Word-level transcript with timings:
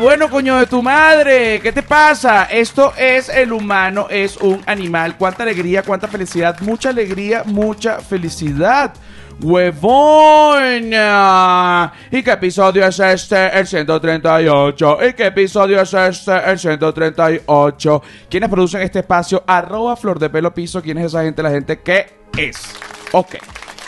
Bueno, 0.00 0.28
coño 0.28 0.58
de 0.58 0.66
tu 0.66 0.82
madre, 0.82 1.60
¿qué 1.60 1.70
te 1.72 1.82
pasa? 1.82 2.44
Esto 2.44 2.92
es 2.96 3.28
el 3.28 3.52
humano, 3.52 4.08
es 4.10 4.36
un 4.36 4.60
animal. 4.66 5.16
Cuánta 5.16 5.44
alegría, 5.44 5.82
cuánta 5.82 6.08
felicidad, 6.08 6.58
mucha 6.60 6.88
alegría, 6.88 7.44
mucha 7.44 8.00
felicidad. 8.00 8.92
¡Huevona! 9.40 10.92
¿Y 12.10 12.22
qué 12.22 12.32
episodio 12.32 12.86
es 12.86 12.98
este? 12.98 13.58
El 13.58 13.66
138. 13.66 14.98
¿Y 15.08 15.12
qué 15.12 15.26
episodio 15.26 15.80
es 15.80 15.92
este? 15.94 16.32
El 16.50 16.58
138. 16.58 18.02
¿Quiénes 18.30 18.48
producen 18.48 18.82
este 18.82 19.00
espacio? 19.00 19.44
Arroba 19.46 19.94
Flor 19.96 20.18
de 20.18 20.30
Pelo 20.30 20.52
Piso. 20.54 20.82
¿Quién 20.82 20.98
es 20.98 21.06
esa 21.06 21.22
gente? 21.22 21.42
La 21.42 21.50
gente 21.50 21.80
que 21.80 22.06
es. 22.36 22.74
Ok. 23.12 23.36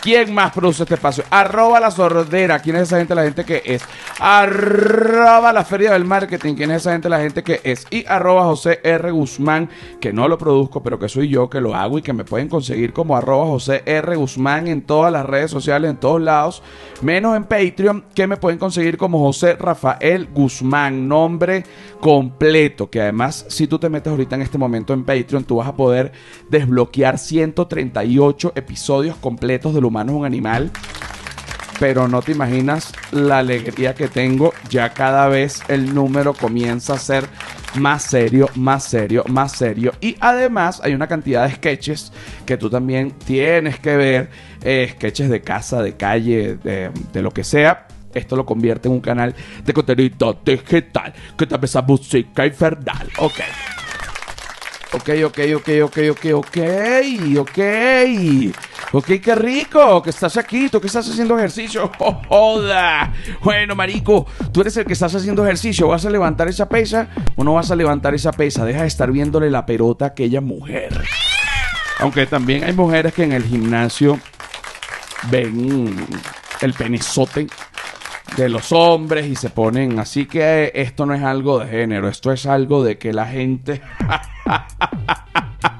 ¿Quién 0.01 0.33
más 0.33 0.53
produce 0.53 0.83
este 0.83 0.95
espacio? 0.95 1.25
Arroba 1.29 1.77
la 1.79 1.91
sordera. 1.91 2.59
¿Quién 2.59 2.77
es 2.77 2.83
esa 2.83 2.99
gente? 2.99 3.13
La 3.13 3.23
gente 3.23 3.43
que 3.43 3.61
es. 3.65 3.83
Arroba 4.19 5.51
la 5.51 5.65
feria 5.65 5.91
del 5.91 6.05
marketing. 6.05 6.55
¿Quién 6.55 6.71
es 6.71 6.77
esa 6.77 6.93
gente? 6.93 7.09
La 7.09 7.19
gente 7.19 7.43
que 7.43 7.59
es. 7.65 7.85
Y 7.91 8.05
arroba 8.07 8.45
José 8.45 8.79
R. 8.81 9.11
Guzmán, 9.11 9.69
que 9.99 10.13
no 10.13 10.29
lo 10.29 10.37
produzco, 10.37 10.81
pero 10.81 10.97
que 10.97 11.09
soy 11.09 11.27
yo 11.27 11.49
que 11.49 11.59
lo 11.59 11.75
hago 11.75 11.97
y 11.97 12.01
que 12.01 12.13
me 12.13 12.23
pueden 12.23 12.47
conseguir 12.47 12.93
como 12.93 13.17
arroba 13.17 13.47
José 13.47 13.83
R. 13.85 14.15
Guzmán 14.15 14.67
en 14.67 14.83
todas 14.83 15.11
las 15.11 15.25
redes 15.25 15.51
sociales, 15.51 15.91
en 15.91 15.97
todos 15.97 16.21
lados. 16.21 16.63
Menos 17.01 17.35
en 17.35 17.43
Patreon, 17.43 18.05
que 18.15 18.25
me 18.25 18.37
pueden 18.37 18.57
conseguir 18.57 18.97
como 18.97 19.19
José 19.19 19.57
Rafael 19.57 20.29
Guzmán. 20.33 21.09
Nombre 21.09 21.65
completo. 21.99 22.89
Que 22.89 23.01
además, 23.01 23.45
si 23.49 23.67
tú 23.67 23.79
te 23.79 23.89
metes 23.89 24.11
ahorita 24.11 24.35
en 24.35 24.41
este 24.41 24.57
momento 24.57 24.93
en 24.93 25.03
Patreon, 25.03 25.43
tú 25.43 25.57
vas 25.57 25.67
a 25.67 25.75
poder 25.75 26.11
desbloquear 26.49 27.17
138 27.17 28.53
episodios 28.55 29.15
completos 29.17 29.73
del 29.73 29.85
humano 29.85 30.11
es 30.11 30.17
un 30.17 30.25
animal. 30.25 30.71
Pero 31.79 32.09
no 32.09 32.21
te 32.21 32.33
imaginas 32.33 32.91
la 33.11 33.37
alegría 33.37 33.95
que 33.95 34.09
tengo. 34.09 34.53
Ya 34.69 34.89
cada 34.89 35.27
vez 35.29 35.61
el 35.69 35.93
número 35.93 36.33
comienza 36.33 36.93
a 36.93 36.97
ser 36.97 37.29
más 37.75 38.03
serio, 38.03 38.49
más 38.55 38.83
serio, 38.83 39.23
más 39.29 39.53
serio. 39.53 39.93
Y 40.01 40.17
además 40.19 40.81
hay 40.83 40.93
una 40.93 41.07
cantidad 41.07 41.47
de 41.47 41.55
sketches 41.55 42.11
que 42.45 42.57
tú 42.57 42.69
también 42.69 43.11
tienes 43.11 43.79
que 43.79 43.95
ver. 43.95 44.29
Eh, 44.61 44.89
sketches 44.91 45.29
de 45.29 45.41
casa, 45.41 45.81
de 45.81 45.95
calle, 45.95 46.57
de, 46.61 46.91
de 47.13 47.21
lo 47.21 47.31
que 47.31 47.45
sea. 47.45 47.87
Esto 48.13 48.35
lo 48.35 48.45
convierte 48.45 48.87
en 48.87 48.95
un 48.95 49.01
canal 49.01 49.35
de 49.63 49.73
contenido 49.73 50.39
digital 50.43 51.13
que 51.37 51.45
te 51.45 51.65
esa 51.65 51.81
música 51.81 52.45
infernal. 52.45 53.09
Ok. 53.17 53.39
Ok, 54.91 55.09
ok, 55.23 55.39
ok, 55.55 55.69
ok, 55.83 55.97
ok, 56.09 56.25
ok, 56.33 56.57
ok. 57.37 57.59
Ok, 58.91 59.05
qué 59.21 59.35
rico 59.35 60.01
que 60.01 60.09
estás 60.09 60.35
aquí, 60.37 60.67
tú 60.67 60.81
que 60.81 60.87
estás 60.87 61.07
haciendo 61.07 61.37
ejercicio. 61.37 61.91
Oh, 61.99 62.21
joda. 62.27 63.13
Bueno, 63.43 63.75
marico, 63.75 64.25
tú 64.51 64.61
eres 64.61 64.75
el 64.77 64.85
que 64.85 64.93
estás 64.93 65.13
haciendo 65.13 65.45
ejercicio. 65.45 65.87
¿Vas 65.87 66.05
a 66.05 66.09
levantar 66.09 66.47
esa 66.47 66.67
pesa 66.67 67.09
o 67.35 67.43
no 67.43 67.53
vas 67.53 67.69
a 67.69 67.75
levantar 67.75 68.15
esa 68.15 68.31
pesa? 68.31 68.65
Deja 68.65 68.81
de 68.81 68.87
estar 68.87 69.11
viéndole 69.11 69.51
la 69.51 69.65
pelota 69.65 70.05
a 70.05 70.07
aquella 70.09 70.41
mujer. 70.41 71.03
Aunque 71.99 72.25
también 72.25 72.63
hay 72.63 72.73
mujeres 72.73 73.13
que 73.13 73.23
en 73.23 73.33
el 73.33 73.43
gimnasio 73.43 74.19
ven 75.29 76.07
el 76.61 76.73
penezote 76.73 77.47
de 78.35 78.49
los 78.49 78.71
hombres 78.71 79.27
y 79.27 79.35
se 79.35 79.49
ponen. 79.49 79.99
Así 79.99 80.25
que 80.25 80.71
esto 80.75 81.05
no 81.05 81.13
es 81.13 81.23
algo 81.23 81.59
de 81.59 81.67
género, 81.67 82.07
esto 82.07 82.31
es 82.31 82.45
algo 82.45 82.83
de 82.83 82.97
que 82.97 83.13
la 83.13 83.25
gente. 83.25 83.81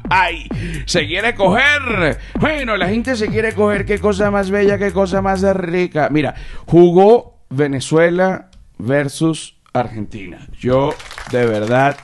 ¡Ay! 0.10 0.48
Se 0.86 1.06
quiere 1.06 1.36
coger. 1.36 2.20
Bueno, 2.40 2.76
la 2.78 2.90
gente 2.90 3.16
se 3.16 3.28
quiere 3.28 3.54
coger. 3.54 3.86
Qué 3.86 4.00
cosa 4.00 4.32
más 4.32 4.50
bella, 4.50 4.78
qué 4.78 4.92
cosa 4.92 5.22
más 5.22 5.42
rica. 5.56 6.10
Mira, 6.12 6.34
jugó 6.66 7.38
Venezuela 7.50 8.50
versus 8.78 9.56
Argentina. 9.72 10.48
Yo, 10.60 10.96
de 11.32 11.46
verdad, 11.46 11.96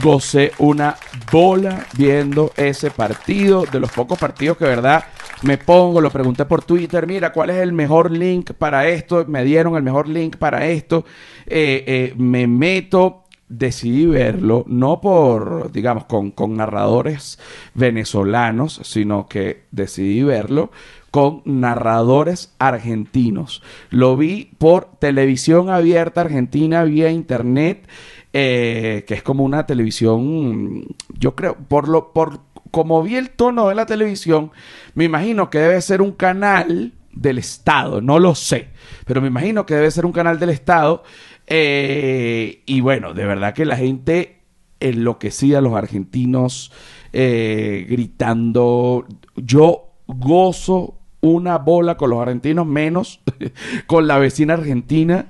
gocé 0.00 0.52
una 0.58 0.96
bola 1.32 1.86
viendo 1.96 2.52
ese 2.56 2.90
partido. 2.90 3.64
De 3.66 3.80
los 3.80 3.90
pocos 3.90 4.18
partidos 4.18 4.56
que, 4.56 4.64
verdad, 4.64 5.04
me 5.42 5.58
pongo, 5.58 6.00
lo 6.00 6.10
pregunté 6.10 6.44
por 6.44 6.64
Twitter, 6.64 7.06
mira, 7.06 7.32
¿cuál 7.32 7.50
es 7.50 7.56
el 7.56 7.72
mejor 7.72 8.10
link 8.10 8.52
para 8.52 8.88
esto? 8.88 9.24
Me 9.28 9.44
dieron 9.44 9.76
el 9.76 9.82
mejor 9.82 10.08
link 10.08 10.36
para 10.36 10.66
esto. 10.66 11.04
Eh, 11.46 11.84
eh, 11.86 12.14
me 12.16 12.46
meto, 12.46 13.24
decidí 13.48 14.06
verlo, 14.06 14.64
no 14.66 15.00
por, 15.00 15.70
digamos, 15.72 16.04
con, 16.06 16.30
con 16.32 16.56
narradores 16.56 17.38
venezolanos, 17.74 18.80
sino 18.82 19.26
que 19.28 19.64
decidí 19.70 20.22
verlo 20.22 20.70
con 21.10 21.42
narradores 21.44 22.54
argentinos. 22.58 23.62
Lo 23.90 24.16
vi 24.16 24.50
por 24.58 24.90
televisión 24.98 25.70
abierta 25.70 26.22
argentina 26.22 26.84
vía 26.84 27.10
internet. 27.10 27.86
Eh, 28.34 29.04
que 29.06 29.14
es 29.14 29.22
como 29.22 29.42
una 29.42 29.64
televisión, 29.64 30.84
yo 31.18 31.34
creo, 31.34 31.56
por 31.56 31.88
lo, 31.88 32.12
por 32.12 32.40
como 32.70 33.02
vi 33.02 33.16
el 33.16 33.30
tono 33.30 33.68
de 33.68 33.74
la 33.74 33.86
televisión, 33.86 34.50
me 34.94 35.04
imagino 35.04 35.50
que 35.50 35.58
debe 35.58 35.80
ser 35.80 36.02
un 36.02 36.12
canal 36.12 36.92
del 37.12 37.38
Estado, 37.38 38.00
no 38.00 38.18
lo 38.18 38.34
sé, 38.34 38.68
pero 39.04 39.20
me 39.20 39.28
imagino 39.28 39.66
que 39.66 39.74
debe 39.74 39.90
ser 39.90 40.06
un 40.06 40.12
canal 40.12 40.38
del 40.38 40.50
Estado. 40.50 41.02
Eh, 41.46 42.62
y 42.66 42.80
bueno, 42.80 43.14
de 43.14 43.24
verdad 43.24 43.54
que 43.54 43.64
la 43.64 43.76
gente 43.76 44.40
enloquecida, 44.80 45.60
los 45.60 45.74
argentinos 45.74 46.72
eh, 47.12 47.86
gritando, 47.88 49.06
yo 49.36 49.94
gozo 50.06 50.98
una 51.20 51.58
bola 51.58 51.96
con 51.96 52.10
los 52.10 52.20
argentinos, 52.20 52.66
menos 52.66 53.20
con 53.86 54.06
la 54.06 54.18
vecina 54.18 54.54
argentina 54.54 55.28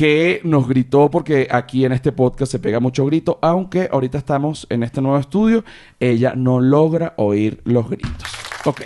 que 0.00 0.40
nos 0.44 0.66
gritó 0.66 1.10
porque 1.10 1.46
aquí 1.50 1.84
en 1.84 1.92
este 1.92 2.10
podcast 2.10 2.50
se 2.50 2.58
pega 2.58 2.80
mucho 2.80 3.04
grito, 3.04 3.38
aunque 3.42 3.86
ahorita 3.92 4.16
estamos 4.16 4.66
en 4.70 4.82
este 4.82 5.02
nuevo 5.02 5.18
estudio, 5.18 5.62
ella 5.98 6.32
no 6.34 6.58
logra 6.58 7.12
oír 7.18 7.60
los 7.64 7.90
gritos. 7.90 8.32
Ok. 8.64 8.80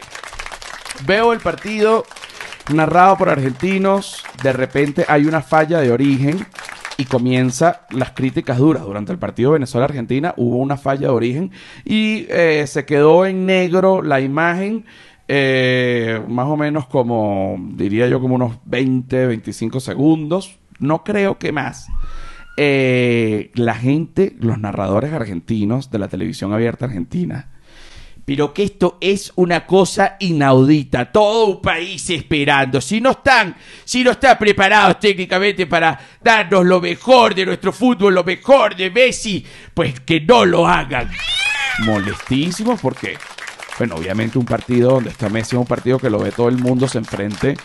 Veo 1.07 1.33
el 1.33 1.39
partido 1.39 2.05
narrado 2.75 3.17
por 3.17 3.29
argentinos, 3.29 4.25
de 4.43 4.53
repente 4.53 5.05
hay 5.07 5.27
una 5.27 5.41
falla 5.41 5.79
de 5.79 5.93
origen 5.93 6.45
y 6.97 7.05
comienza 7.05 7.83
las 7.91 8.11
críticas 8.11 8.59
duras. 8.59 8.83
Durante 8.83 9.13
el 9.13 9.19
partido 9.19 9.53
Venezuela-Argentina 9.53 10.35
hubo 10.37 10.57
una 10.57 10.77
falla 10.77 11.07
de 11.07 11.15
origen 11.15 11.53
y 11.85 12.27
eh, 12.29 12.65
se 12.67 12.85
quedó 12.87 13.25
en 13.25 13.47
negro 13.47 14.03
la 14.03 14.21
imagen. 14.21 14.85
Eh, 15.29 16.21
más 16.27 16.49
o 16.49 16.57
menos 16.57 16.89
como, 16.89 17.57
diría 17.77 18.09
yo, 18.09 18.21
como 18.21 18.35
unos 18.35 18.57
20, 18.65 19.29
25 19.29 19.79
segundos 19.79 20.59
no 20.85 21.03
creo 21.05 21.39
que 21.39 21.53
más. 21.53 21.89
Eh, 22.57 23.51
la 23.55 23.75
gente, 23.75 24.37
los 24.39 24.59
narradores 24.59 25.13
argentinos 25.13 25.91
de 25.91 25.99
la 25.99 26.09
televisión 26.09 26.53
abierta 26.53 26.85
argentina, 26.85 27.49
pero 28.25 28.55
que 28.55 28.63
esto 28.63 28.97
es 29.01 29.33
una 29.37 29.67
cosa 29.67 30.17
inaudita. 30.21 31.13
Todo 31.13 31.47
un 31.47 31.63
país 31.63 32.09
esperando. 32.11 32.81
Si 32.81 33.01
no 33.01 33.11
están, 33.11 33.57
si 33.85 34.03
no 34.03 34.13
están 34.13 34.39
preparados 34.39 34.99
técnicamente 34.99 35.67
para 35.67 35.99
darnos 36.23 36.65
lo 36.65 36.81
mejor 36.81 37.35
de 37.35 37.47
nuestro 37.47 37.73
fútbol, 37.73 38.15
lo 38.15 38.25
mejor 38.25 38.77
de 38.77 38.91
Messi, 38.91 39.45
pues 39.75 40.01
que 40.01 40.21
no 40.21 40.45
lo 40.45 40.67
hagan. 40.67 41.11
Molestísimos 41.81 42.81
porque, 42.81 43.19
bueno, 43.79 43.97
obviamente 43.97 44.39
un 44.39 44.45
partido 44.45 44.93
donde 44.93 45.11
está 45.11 45.29
Messi 45.29 45.57
es 45.57 45.61
un 45.61 45.67
partido 45.67 45.99
que 45.99 46.11
lo 46.11 46.19
ve 46.19 46.31
todo 46.31 46.49
el 46.49 46.59
mundo 46.59 46.87
se 46.89 46.99
enfrente 46.99 47.57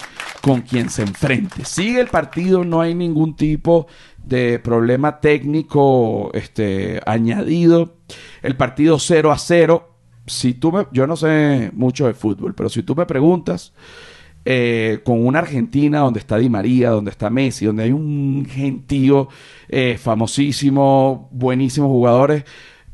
con 0.42 0.62
quien 0.62 0.90
se 0.90 1.04
enfrente. 1.04 1.66
Sigue 1.66 2.00
el 2.00 2.08
partido, 2.08 2.64
no 2.64 2.82
hay 2.82 2.96
ningún 2.96 3.36
tipo 3.36 3.88
de 4.24 4.60
problema 4.60 5.20
técnico 5.20 6.32
este, 6.34 7.02
añadido. 7.06 7.96
El 8.42 8.56
partido 8.56 9.00
0 9.00 9.32
a 9.32 9.38
0. 9.38 9.90
Si 10.26 10.54
tú 10.54 10.72
me, 10.72 10.88
yo 10.92 11.08
no 11.08 11.16
sé 11.16 11.72
mucho 11.74 12.08
de 12.08 12.14
fútbol, 12.14 12.54
pero 12.54 12.70
si 12.70 12.84
tú 12.84 12.96
me 12.96 13.06
preguntas, 13.06 13.74
eh, 14.46 15.02
con 15.04 15.26
una 15.26 15.40
Argentina 15.40 16.00
donde 16.00 16.20
está 16.20 16.38
Di 16.38 16.50
María, 16.50 16.92
donde 16.92 17.12
está 17.12 17.30
Messi, 17.30 17.66
donde 17.66 17.84
hay 17.84 17.92
un 17.92 18.48
gentío 18.50 19.28
eh, 19.68 19.98
famosísimo, 20.00 21.30
buenísimos 21.32 21.90
jugadores, 21.90 22.46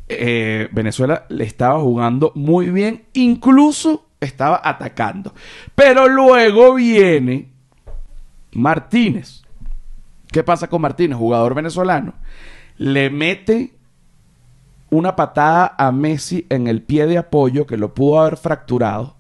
eh, 0.07 0.69
Venezuela 0.71 1.25
le 1.29 1.43
estaba 1.43 1.79
jugando 1.79 2.31
muy 2.35 2.69
bien, 2.69 3.05
incluso 3.13 4.05
estaba 4.19 4.61
atacando. 4.63 5.33
Pero 5.73 6.07
luego 6.07 6.75
viene 6.75 7.49
Martínez. 8.53 9.43
¿Qué 10.31 10.43
pasa 10.43 10.67
con 10.67 10.81
Martínez, 10.81 11.17
jugador 11.17 11.55
venezolano? 11.55 12.13
Le 12.77 13.09
mete 13.09 13.73
una 14.89 15.15
patada 15.15 15.75
a 15.77 15.91
Messi 15.91 16.45
en 16.49 16.67
el 16.67 16.81
pie 16.81 17.05
de 17.05 17.17
apoyo 17.17 17.65
que 17.65 17.77
lo 17.77 17.93
pudo 17.93 18.21
haber 18.21 18.37
fracturado. 18.37 19.15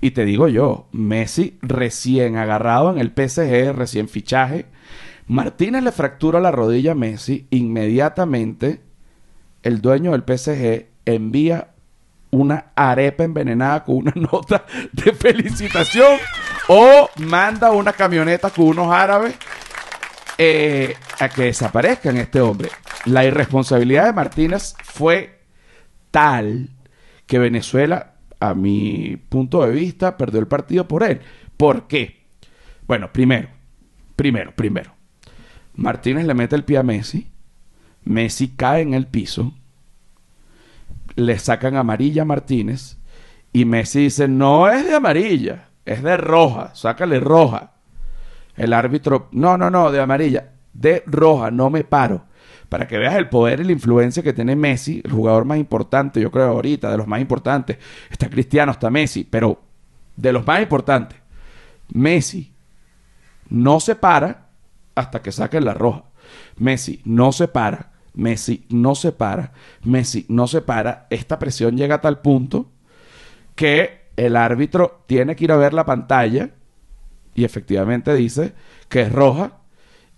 Y 0.00 0.12
te 0.12 0.24
digo 0.24 0.48
yo, 0.48 0.88
Messi 0.92 1.58
recién 1.62 2.36
agarrado 2.36 2.90
en 2.90 2.98
el 2.98 3.08
PSG, 3.10 3.72
recién 3.74 4.08
fichaje. 4.08 4.66
Martínez 5.26 5.82
le 5.82 5.92
fractura 5.92 6.40
la 6.40 6.50
rodilla 6.50 6.92
a 6.92 6.96
Messi. 6.96 7.46
Inmediatamente 7.50 8.80
el 9.62 9.80
dueño 9.80 10.12
del 10.12 10.24
PSG 10.26 10.86
envía 11.04 11.68
una 12.30 12.66
arepa 12.74 13.24
envenenada 13.24 13.84
con 13.84 13.96
una 13.96 14.12
nota 14.14 14.64
de 14.92 15.12
felicitación 15.12 16.18
o 16.68 17.10
manda 17.16 17.72
una 17.72 17.92
camioneta 17.92 18.50
con 18.50 18.66
unos 18.66 18.92
árabes 18.92 19.34
eh, 20.38 20.94
a 21.18 21.28
que 21.28 21.44
desaparezcan 21.44 22.16
este 22.16 22.40
hombre. 22.40 22.70
La 23.04 23.24
irresponsabilidad 23.24 24.06
de 24.06 24.12
Martínez 24.12 24.74
fue 24.84 25.40
tal 26.10 26.70
que 27.26 27.38
Venezuela, 27.38 28.14
a 28.40 28.54
mi 28.54 29.16
punto 29.28 29.64
de 29.64 29.72
vista, 29.72 30.16
perdió 30.16 30.40
el 30.40 30.48
partido 30.48 30.86
por 30.88 31.02
él. 31.02 31.20
¿Por 31.56 31.86
qué? 31.86 32.26
Bueno, 32.86 33.12
primero, 33.12 33.48
primero, 34.16 34.54
primero. 34.54 34.94
Martínez 35.74 36.26
le 36.26 36.34
mete 36.34 36.56
el 36.56 36.64
pie 36.64 36.78
a 36.78 36.82
Messi. 36.82 37.30
Messi 38.04 38.48
cae 38.48 38.82
en 38.82 38.94
el 38.94 39.06
piso. 39.06 39.52
Le 41.16 41.38
sacan 41.38 41.76
amarilla 41.76 42.22
a 42.22 42.26
Martínez. 42.26 42.98
Y 43.52 43.64
Messi 43.64 44.04
dice, 44.04 44.28
no 44.28 44.68
es 44.68 44.86
de 44.86 44.94
amarilla, 44.94 45.68
es 45.84 46.02
de 46.02 46.16
roja, 46.16 46.74
sácale 46.74 47.18
roja. 47.18 47.72
El 48.56 48.72
árbitro, 48.72 49.28
no, 49.32 49.58
no, 49.58 49.70
no, 49.70 49.90
de 49.90 50.00
amarilla, 50.00 50.50
de 50.72 51.02
roja, 51.06 51.50
no 51.50 51.70
me 51.70 51.82
paro. 51.82 52.26
Para 52.68 52.86
que 52.86 52.98
veas 52.98 53.16
el 53.16 53.28
poder 53.28 53.60
y 53.60 53.64
la 53.64 53.72
influencia 53.72 54.22
que 54.22 54.32
tiene 54.32 54.54
Messi, 54.54 55.02
el 55.04 55.10
jugador 55.10 55.44
más 55.44 55.58
importante, 55.58 56.20
yo 56.20 56.30
creo 56.30 56.50
ahorita, 56.50 56.90
de 56.90 56.96
los 56.96 57.08
más 57.08 57.20
importantes. 57.20 57.78
Está 58.08 58.30
Cristiano, 58.30 58.70
está 58.70 58.90
Messi, 58.90 59.24
pero 59.24 59.60
de 60.16 60.32
los 60.32 60.46
más 60.46 60.62
importantes. 60.62 61.18
Messi 61.92 62.52
no 63.48 63.80
se 63.80 63.96
para 63.96 64.46
hasta 64.94 65.20
que 65.20 65.32
saquen 65.32 65.64
la 65.64 65.74
roja. 65.74 66.04
Messi 66.58 67.00
no 67.04 67.32
se 67.32 67.48
para, 67.48 67.89
Messi 68.14 68.66
no 68.70 68.94
se 68.94 69.12
para, 69.12 69.52
Messi 69.84 70.26
no 70.28 70.46
se 70.46 70.60
para. 70.60 71.06
Esta 71.10 71.38
presión 71.38 71.76
llega 71.76 71.96
a 71.96 72.00
tal 72.00 72.20
punto 72.20 72.70
que 73.54 74.10
el 74.16 74.36
árbitro 74.36 75.04
tiene 75.06 75.36
que 75.36 75.44
ir 75.44 75.52
a 75.52 75.56
ver 75.56 75.72
la 75.72 75.86
pantalla 75.86 76.50
y 77.34 77.44
efectivamente 77.44 78.14
dice 78.14 78.54
que 78.88 79.02
es 79.02 79.12
roja 79.12 79.58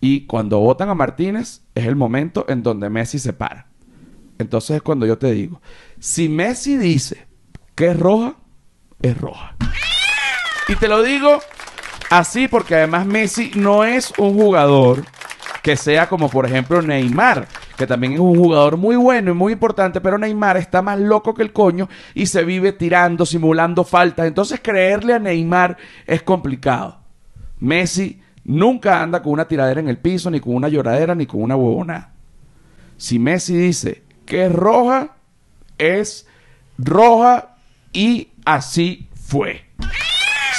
y 0.00 0.26
cuando 0.26 0.58
votan 0.58 0.88
a 0.88 0.94
Martínez 0.94 1.60
es 1.74 1.86
el 1.86 1.94
momento 1.96 2.44
en 2.48 2.62
donde 2.62 2.90
Messi 2.90 3.18
se 3.18 3.32
para. 3.32 3.68
Entonces 4.38 4.76
es 4.76 4.82
cuando 4.82 5.06
yo 5.06 5.18
te 5.18 5.30
digo, 5.30 5.60
si 6.00 6.28
Messi 6.28 6.76
dice 6.76 7.26
que 7.74 7.90
es 7.90 7.98
roja, 7.98 8.34
es 9.00 9.16
roja. 9.16 9.54
Y 10.68 10.76
te 10.76 10.88
lo 10.88 11.02
digo 11.02 11.38
así 12.10 12.48
porque 12.48 12.74
además 12.74 13.06
Messi 13.06 13.52
no 13.54 13.84
es 13.84 14.12
un 14.18 14.34
jugador 14.34 15.04
que 15.62 15.76
sea 15.76 16.08
como 16.08 16.28
por 16.28 16.46
ejemplo 16.46 16.82
Neymar, 16.82 17.46
que 17.76 17.86
también 17.86 18.14
es 18.14 18.20
un 18.20 18.36
jugador 18.36 18.76
muy 18.76 18.96
bueno 18.96 19.30
y 19.30 19.34
muy 19.34 19.54
importante, 19.54 20.00
pero 20.00 20.18
Neymar 20.18 20.56
está 20.56 20.82
más 20.82 20.98
loco 20.98 21.34
que 21.34 21.42
el 21.42 21.52
coño 21.52 21.88
y 22.14 22.26
se 22.26 22.44
vive 22.44 22.72
tirando, 22.72 23.26
simulando 23.26 23.84
faltas. 23.84 24.26
Entonces 24.26 24.60
creerle 24.62 25.14
a 25.14 25.18
Neymar 25.18 25.76
es 26.06 26.22
complicado. 26.22 26.98
Messi 27.60 28.20
nunca 28.44 29.02
anda 29.02 29.22
con 29.22 29.32
una 29.32 29.46
tiradera 29.46 29.80
en 29.80 29.88
el 29.88 29.98
piso, 29.98 30.30
ni 30.30 30.40
con 30.40 30.54
una 30.54 30.68
lloradera, 30.68 31.14
ni 31.14 31.26
con 31.26 31.42
una 31.42 31.56
huevona. 31.56 32.12
Si 32.96 33.18
Messi 33.18 33.56
dice 33.56 34.02
que 34.26 34.46
es 34.46 34.52
roja, 34.52 35.16
es 35.78 36.26
roja 36.78 37.56
y 37.92 38.28
así 38.44 39.08
fue. 39.14 39.64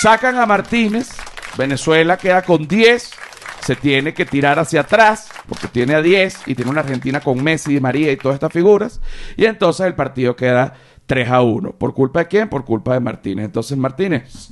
Sacan 0.02 0.38
a 0.38 0.46
Martínez, 0.46 1.12
Venezuela 1.58 2.18
queda 2.18 2.42
con 2.42 2.68
10 2.68 3.23
se 3.64 3.76
tiene 3.76 4.14
que 4.14 4.26
tirar 4.26 4.60
hacia 4.60 4.82
atrás, 4.82 5.30
porque 5.48 5.68
tiene 5.68 5.96
a 5.96 6.02
10 6.02 6.48
y 6.48 6.56
tiene 6.56 6.72
una 6.72 6.82
Argentina 6.82 7.22
con 7.22 7.42
Messi, 7.42 7.78
y 7.78 7.80
María 7.80 8.12
y 8.12 8.18
todas 8.18 8.36
estas 8.36 8.52
figuras. 8.52 9.02
Y 9.38 9.46
entonces 9.46 9.86
el 9.86 9.96
partido 9.96 10.36
queda 10.36 10.74
3 11.06 11.30
a 11.30 11.42
1. 11.42 11.72
¿Por 11.74 11.94
culpa 11.94 12.20
de 12.20 12.28
quién? 12.28 12.50
Por 12.50 12.66
culpa 12.66 12.94
de 12.94 13.00
Martínez. 13.00 13.46
Entonces 13.46 13.78
Martínez, 13.78 14.50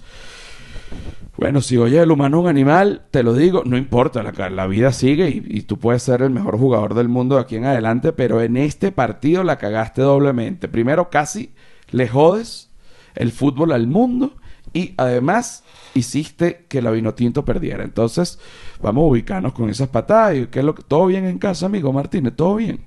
bueno, 1.38 1.62
si 1.62 1.78
oye 1.78 2.00
el 2.00 2.12
humano 2.12 2.40
un 2.40 2.48
animal, 2.48 3.04
te 3.12 3.24
lo 3.24 3.34
digo, 3.34 3.64
no 3.66 3.78
importa, 3.78 4.24
la, 4.24 4.50
la 4.50 4.68
vida 4.68 4.94
sigue 4.94 5.30
y, 5.30 5.44
y, 5.46 5.62
tú 5.64 5.78
puedes 5.78 6.04
ser 6.04 6.22
el 6.22 6.30
mejor 6.30 6.58
jugador 6.58 6.94
del 6.94 7.10
mundo 7.10 7.36
de 7.36 7.42
aquí 7.42 7.56
en 7.58 7.66
adelante, 7.66 8.14
pero 8.14 8.42
en 8.42 8.58
este 8.58 8.92
partido 8.92 9.44
la 9.44 9.58
cagaste 9.58 10.02
doblemente. 10.02 10.68
Primero, 10.68 11.10
casi 11.10 11.52
le 11.90 12.08
jodes 12.08 12.70
el 13.16 13.32
fútbol 13.32 13.74
al 13.74 13.88
mundo 13.88 14.36
y 14.74 14.94
además 14.98 15.64
hiciste 15.94 16.66
que 16.68 16.82
la 16.82 16.92
Vinotinto 16.92 17.44
perdiera. 17.44 17.84
Entonces, 17.84 18.40
vamos 18.82 19.04
a 19.04 19.08
ubicarnos 19.08 19.54
con 19.54 19.70
esas 19.70 19.90
patadas. 19.90 20.38
Y, 20.38 20.48
¿qué 20.48 20.60
es 20.60 20.66
lo 20.66 20.76
que... 20.76 20.84
¿Todo 20.84 21.08
bien 21.08 21.26
en 21.26 21.40
casa, 21.40 21.66
amigo 21.66 21.92
Martínez? 21.92 22.34
¿Todo 22.36 22.56
bien? 22.56 22.86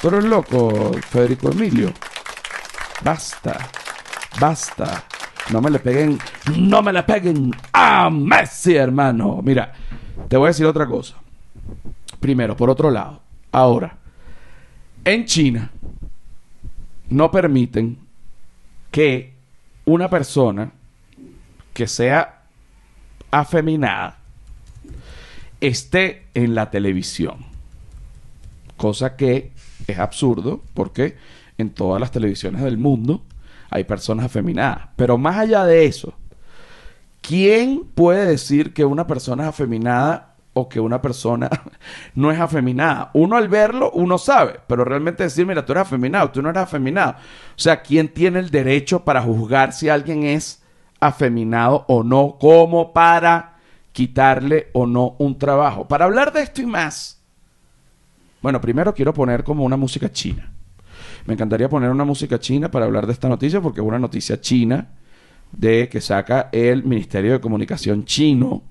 ¿Tú 0.00 0.08
eres, 0.08 0.24
loco, 0.24 0.92
Federico 1.08 1.50
Emilio? 1.50 1.92
Basta. 3.02 3.70
Basta. 4.40 5.04
No 5.50 5.60
me 5.60 5.70
le 5.70 5.78
peguen. 5.78 6.18
No 6.56 6.82
me 6.82 6.92
le 6.92 7.02
peguen 7.02 7.50
a 7.72 8.10
Messi, 8.10 8.76
hermano. 8.76 9.40
Mira, 9.42 9.72
te 10.28 10.36
voy 10.36 10.46
a 10.46 10.48
decir 10.48 10.66
otra 10.66 10.86
cosa. 10.86 11.16
Primero, 12.20 12.56
por 12.56 12.70
otro 12.70 12.90
lado. 12.90 13.20
Ahora, 13.52 13.96
en 15.04 15.24
China 15.26 15.70
no 17.10 17.30
permiten 17.30 17.98
que 18.90 19.33
una 19.84 20.08
persona 20.08 20.72
que 21.72 21.86
sea 21.86 22.42
afeminada 23.30 24.18
esté 25.60 26.26
en 26.34 26.54
la 26.54 26.70
televisión. 26.70 27.46
Cosa 28.76 29.16
que 29.16 29.52
es 29.86 29.98
absurdo 29.98 30.62
porque 30.74 31.16
en 31.58 31.70
todas 31.70 32.00
las 32.00 32.10
televisiones 32.10 32.62
del 32.62 32.78
mundo 32.78 33.22
hay 33.70 33.84
personas 33.84 34.26
afeminadas. 34.26 34.88
Pero 34.96 35.18
más 35.18 35.36
allá 35.36 35.64
de 35.64 35.86
eso, 35.86 36.14
¿quién 37.20 37.84
puede 37.94 38.26
decir 38.26 38.72
que 38.72 38.84
una 38.84 39.06
persona 39.06 39.44
es 39.44 39.48
afeminada 39.48 40.33
o 40.54 40.68
que 40.68 40.80
una 40.80 41.02
persona 41.02 41.50
no 42.14 42.30
es 42.30 42.40
afeminada? 42.40 43.10
Uno 43.12 43.36
al 43.36 43.48
verlo, 43.48 43.90
uno 43.92 44.18
sabe, 44.18 44.60
pero 44.66 44.84
realmente 44.84 45.24
decir, 45.24 45.46
mira, 45.46 45.64
tú 45.66 45.72
eres 45.72 45.82
afeminado, 45.82 46.30
tú 46.30 46.40
no 46.40 46.50
eres 46.50 46.62
afeminado. 46.62 47.12
O 47.12 47.58
sea, 47.58 47.82
¿quién 47.82 48.08
tiene 48.08 48.38
el 48.38 48.50
derecho 48.50 49.04
para 49.04 49.20
juzgar 49.20 49.72
si 49.72 49.88
alguien 49.88 50.24
es 50.24 50.64
afeminado 51.00 51.84
o 51.88 52.02
no, 52.02 52.36
como 52.40 52.92
para 52.92 53.56
quitarle 53.92 54.68
o 54.72 54.86
no 54.86 55.14
un 55.18 55.38
trabajo. 55.38 55.86
Para 55.86 56.06
hablar 56.06 56.32
de 56.32 56.42
esto 56.42 56.62
y 56.62 56.66
más, 56.66 57.22
bueno, 58.42 58.60
primero 58.60 58.94
quiero 58.94 59.14
poner 59.14 59.44
como 59.44 59.64
una 59.64 59.76
música 59.76 60.10
china. 60.10 60.52
Me 61.26 61.34
encantaría 61.34 61.68
poner 61.68 61.90
una 61.90 62.04
música 62.04 62.38
china 62.38 62.70
para 62.70 62.86
hablar 62.86 63.06
de 63.06 63.12
esta 63.12 63.28
noticia 63.28 63.60
porque 63.60 63.80
es 63.80 63.86
una 63.86 63.98
noticia 63.98 64.40
china 64.40 64.88
de 65.52 65.88
que 65.88 66.00
saca 66.00 66.48
el 66.52 66.84
Ministerio 66.84 67.32
de 67.32 67.40
Comunicación 67.40 68.04
chino 68.04 68.62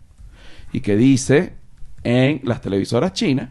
y 0.72 0.82
que 0.82 0.96
dice 0.96 1.54
en 2.04 2.42
las 2.44 2.62
televisoras 2.62 3.14
chinas 3.14 3.50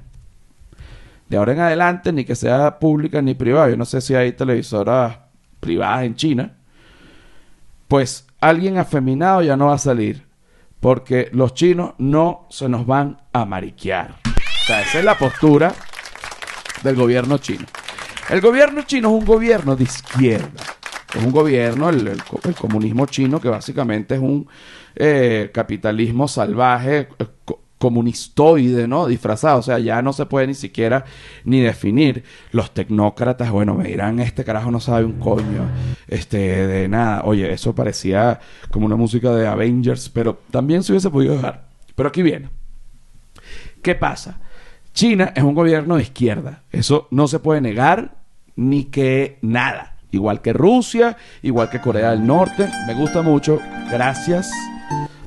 de 1.32 1.38
ahora 1.38 1.54
en 1.54 1.60
adelante 1.60 2.12
ni 2.12 2.26
que 2.26 2.34
sea 2.34 2.78
pública 2.78 3.22
ni 3.22 3.32
privada, 3.32 3.70
yo 3.70 3.76
no 3.78 3.86
sé 3.86 4.02
si 4.02 4.14
hay 4.14 4.32
televisoras 4.32 5.16
privadas 5.60 6.04
en 6.04 6.14
China, 6.14 6.58
pues 7.88 8.26
alguien 8.38 8.76
afeminado 8.76 9.40
ya 9.40 9.56
no 9.56 9.68
va 9.68 9.76
a 9.76 9.78
salir. 9.78 10.26
Porque 10.78 11.30
los 11.32 11.54
chinos 11.54 11.94
no 11.96 12.46
se 12.50 12.68
nos 12.68 12.84
van 12.84 13.22
a 13.32 13.46
mariquear. 13.46 14.16
O 14.26 14.66
sea, 14.66 14.82
esa 14.82 14.98
es 14.98 15.04
la 15.06 15.16
postura 15.16 15.72
del 16.82 16.96
gobierno 16.96 17.38
chino. 17.38 17.64
El 18.28 18.42
gobierno 18.42 18.82
chino 18.82 19.08
es 19.08 19.14
un 19.14 19.24
gobierno 19.24 19.74
de 19.74 19.84
izquierda. 19.84 20.62
Es 21.14 21.24
un 21.24 21.32
gobierno, 21.32 21.88
el, 21.88 22.22
comunismo 22.60 23.06
chino, 23.06 23.40
que 23.40 23.48
básicamente 23.48 24.16
es 24.16 24.20
un 24.20 24.46
eh, 24.94 25.50
capitalismo 25.54 26.28
salvaje, 26.28 27.08
eh, 27.18 27.26
comunistoide, 27.82 28.86
¿no? 28.86 29.08
Disfrazado, 29.08 29.58
o 29.58 29.62
sea, 29.62 29.80
ya 29.80 30.02
no 30.02 30.12
se 30.12 30.24
puede 30.26 30.46
ni 30.46 30.54
siquiera 30.54 31.04
ni 31.44 31.58
definir. 31.58 32.22
Los 32.52 32.72
tecnócratas, 32.72 33.50
bueno, 33.50 33.74
me 33.74 33.88
dirán, 33.88 34.20
este 34.20 34.44
carajo 34.44 34.70
no 34.70 34.78
sabe 34.78 35.04
un 35.04 35.18
coño, 35.18 35.68
este, 36.06 36.68
de 36.68 36.86
nada. 36.86 37.22
Oye, 37.24 37.52
eso 37.52 37.74
parecía 37.74 38.38
como 38.70 38.86
una 38.86 38.94
música 38.94 39.32
de 39.34 39.48
Avengers, 39.48 40.10
pero 40.10 40.38
también 40.52 40.84
se 40.84 40.92
hubiese 40.92 41.10
podido 41.10 41.34
dejar. 41.34 41.64
Pero 41.96 42.08
aquí 42.08 42.22
viene. 42.22 42.50
¿Qué 43.82 43.96
pasa? 43.96 44.38
China 44.94 45.32
es 45.34 45.42
un 45.42 45.56
gobierno 45.56 45.96
de 45.96 46.02
izquierda. 46.02 46.62
Eso 46.70 47.08
no 47.10 47.26
se 47.26 47.40
puede 47.40 47.60
negar 47.60 48.14
ni 48.54 48.84
que 48.84 49.38
nada. 49.42 49.96
Igual 50.12 50.40
que 50.40 50.52
Rusia, 50.52 51.16
igual 51.42 51.68
que 51.68 51.80
Corea 51.80 52.12
del 52.12 52.24
Norte. 52.24 52.68
Me 52.86 52.94
gusta 52.94 53.22
mucho. 53.22 53.58
Gracias. 53.90 54.52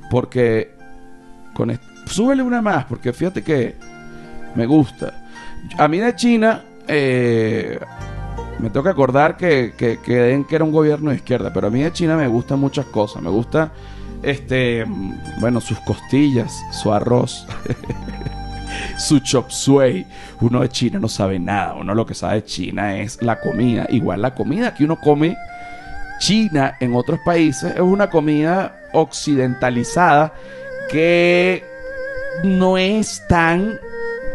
Porque 0.10 0.72
con 1.54 1.70
esto 1.70 1.95
súbele 2.06 2.44
una 2.44 2.62
más, 2.62 2.86
porque 2.86 3.14
fíjate 3.14 3.44
que 3.44 3.76
me 4.56 4.66
gusta. 4.66 5.14
A 5.78 5.88
mí 5.88 6.00
de 6.00 6.16
China, 6.16 6.64
eh, 6.88 7.80
me 8.60 8.70
tengo 8.70 8.84
que 8.84 8.90
acordar 8.90 9.38
que, 9.38 9.74
que, 9.78 10.00
que, 10.00 10.46
era 10.50 10.64
un 10.64 10.72
gobierno 10.72 11.10
de 11.10 11.18
izquierda, 11.18 11.52
pero 11.54 11.68
a 11.68 11.70
mí 11.70 11.82
de 11.82 11.92
China 11.92 12.16
me 12.16 12.28
gustan 12.28 12.60
muchas 12.60 12.86
cosas. 12.86 13.22
Me 13.22 13.30
gusta, 13.30 13.72
este, 14.24 14.86
bueno, 15.40 15.60
sus 15.60 15.80
costillas, 15.82 16.54
su 16.72 16.94
arroz, 16.94 17.48
su 18.98 19.20
chop 19.20 19.50
suey. 19.50 20.06
Uno 20.42 20.62
de 20.62 20.70
China 20.70 21.00
no 21.00 21.10
sabe 21.10 21.40
nada. 21.40 21.76
Uno 21.76 21.94
lo 21.94 22.06
que 22.06 22.14
sabe 22.14 22.36
de 22.36 22.46
China 22.46 22.98
es 22.98 23.22
la 23.22 23.40
comida. 23.40 23.88
Igual 23.90 24.22
la 24.22 24.34
comida 24.34 24.74
que 24.74 24.86
uno 24.86 25.00
come 25.00 25.36
China 26.20 26.78
en 26.80 26.96
otros 26.96 27.20
países 27.26 27.74
es 27.76 27.82
una 27.82 28.10
comida 28.10 28.80
occidentalizada 28.94 30.34
que 30.90 31.75
no 32.44 32.78
es 32.78 33.26
tan 33.28 33.80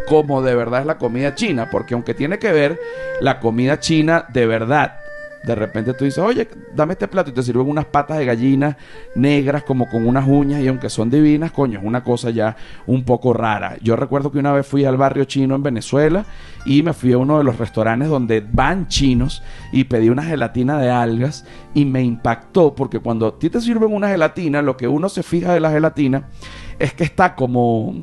como 0.08 0.42
de 0.42 0.54
verdad 0.56 0.80
es 0.80 0.86
la 0.86 0.98
comida 0.98 1.34
china, 1.34 1.68
porque 1.70 1.94
aunque 1.94 2.14
tiene 2.14 2.38
que 2.38 2.50
ver 2.52 2.80
la 3.20 3.38
comida 3.38 3.78
china 3.78 4.24
de 4.32 4.44
verdad, 4.46 5.00
de 5.42 5.54
repente 5.54 5.94
tú 5.94 6.04
dices, 6.04 6.18
oye, 6.18 6.48
dame 6.74 6.92
este 6.92 7.08
plato 7.08 7.30
y 7.30 7.32
te 7.32 7.42
sirven 7.42 7.68
unas 7.68 7.86
patas 7.86 8.18
de 8.18 8.26
gallina 8.26 8.76
negras 9.14 9.62
como 9.62 9.88
con 9.88 10.06
unas 10.06 10.26
uñas 10.28 10.60
y 10.60 10.68
aunque 10.68 10.90
son 10.90 11.08
divinas, 11.08 11.52
coño, 11.52 11.78
es 11.78 11.84
una 11.84 12.04
cosa 12.04 12.30
ya 12.30 12.56
un 12.86 13.04
poco 13.04 13.32
rara. 13.32 13.76
Yo 13.80 13.96
recuerdo 13.96 14.30
que 14.30 14.38
una 14.38 14.52
vez 14.52 14.66
fui 14.66 14.84
al 14.84 14.96
barrio 14.96 15.24
chino 15.24 15.54
en 15.54 15.62
Venezuela 15.62 16.24
y 16.66 16.82
me 16.82 16.92
fui 16.92 17.12
a 17.12 17.18
uno 17.18 17.38
de 17.38 17.44
los 17.44 17.58
restaurantes 17.58 18.08
donde 18.08 18.44
van 18.52 18.88
chinos 18.88 19.42
y 19.72 19.84
pedí 19.84 20.10
una 20.10 20.24
gelatina 20.24 20.78
de 20.78 20.90
algas 20.90 21.46
y 21.72 21.86
me 21.86 22.02
impactó 22.02 22.74
porque 22.74 22.98
cuando 22.98 23.28
a 23.28 23.38
ti 23.38 23.48
te 23.48 23.60
sirven 23.60 23.94
una 23.94 24.08
gelatina, 24.08 24.60
lo 24.60 24.76
que 24.76 24.88
uno 24.88 25.08
se 25.08 25.22
fija 25.22 25.54
de 25.54 25.60
la 25.60 25.70
gelatina 25.70 26.28
es 26.80 26.92
que 26.94 27.04
está 27.04 27.36
como 27.36 27.94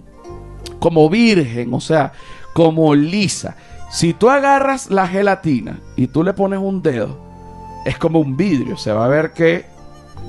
como 0.79 1.10
virgen, 1.10 1.74
o 1.74 1.81
sea, 1.81 2.13
como 2.53 2.96
lisa. 2.96 3.55
Si 3.89 4.13
tú 4.13 4.29
agarras 4.29 4.89
la 4.89 5.07
gelatina 5.07 5.79
y 5.96 6.07
tú 6.07 6.24
le 6.24 6.34
pones 6.34 6.60
un 6.60 6.81
dedo, 6.81 7.17
es 7.86 7.98
como 7.98 8.19
un 8.19 8.38
vidrio. 8.38 8.77
Se 8.77 8.91
va 8.91 9.05
a 9.05 9.10
ver 9.10 9.34
que 9.34 9.65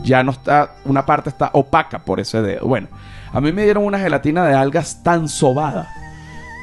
ya 0.03 0.23
no 0.23 0.33
está, 0.33 0.77
una 0.85 1.05
parte 1.05 1.29
está 1.29 1.51
opaca 1.53 1.99
por 2.01 2.21
ese 2.21 2.41
dedo. 2.41 2.67
Bueno, 2.67 2.89
a 3.33 3.41
mí 3.41 3.53
me 3.53 3.65
dieron 3.65 3.85
una 3.85 3.99
gelatina 3.99 4.47
de 4.47 4.55
algas 4.55 5.03
tan 5.03 5.29
sobada 5.29 5.93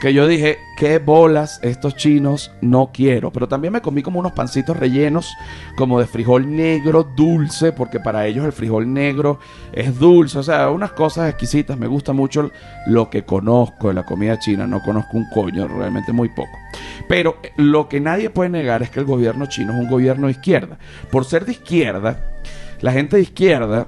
que 0.01 0.13
yo 0.13 0.27
dije, 0.27 0.59
qué 0.75 0.99
bolas 0.99 1.59
estos 1.63 1.95
chinos 1.95 2.51
no 2.61 2.91
quiero. 2.93 3.31
Pero 3.31 3.47
también 3.47 3.73
me 3.73 3.81
comí 3.81 4.03
como 4.03 4.19
unos 4.19 4.33
pancitos 4.33 4.77
rellenos, 4.77 5.33
como 5.77 5.99
de 5.99 6.05
frijol 6.05 6.53
negro 6.53 7.03
dulce, 7.15 7.71
porque 7.71 7.99
para 7.99 8.25
ellos 8.25 8.45
el 8.45 8.51
frijol 8.51 8.91
negro 8.91 9.39
es 9.71 9.97
dulce. 9.97 10.39
O 10.39 10.43
sea, 10.43 10.69
unas 10.69 10.91
cosas 10.91 11.29
exquisitas. 11.29 11.77
Me 11.77 11.87
gusta 11.87 12.13
mucho 12.13 12.51
lo 12.87 13.09
que 13.09 13.23
conozco 13.23 13.87
de 13.87 13.93
la 13.93 14.03
comida 14.03 14.37
china. 14.39 14.67
No 14.67 14.81
conozco 14.81 15.17
un 15.17 15.29
coño, 15.33 15.67
realmente 15.67 16.11
muy 16.11 16.29
poco. 16.29 16.57
Pero 17.07 17.37
lo 17.55 17.87
que 17.87 17.99
nadie 17.99 18.29
puede 18.29 18.49
negar 18.49 18.83
es 18.83 18.89
que 18.89 18.99
el 18.99 19.05
gobierno 19.05 19.45
chino 19.45 19.73
es 19.73 19.79
un 19.79 19.89
gobierno 19.89 20.27
de 20.27 20.33
izquierda. 20.33 20.77
Por 21.09 21.25
ser 21.25 21.45
de 21.45 21.53
izquierda, 21.53 22.19
la 22.81 22.91
gente 22.91 23.15
de 23.15 23.23
izquierda 23.23 23.87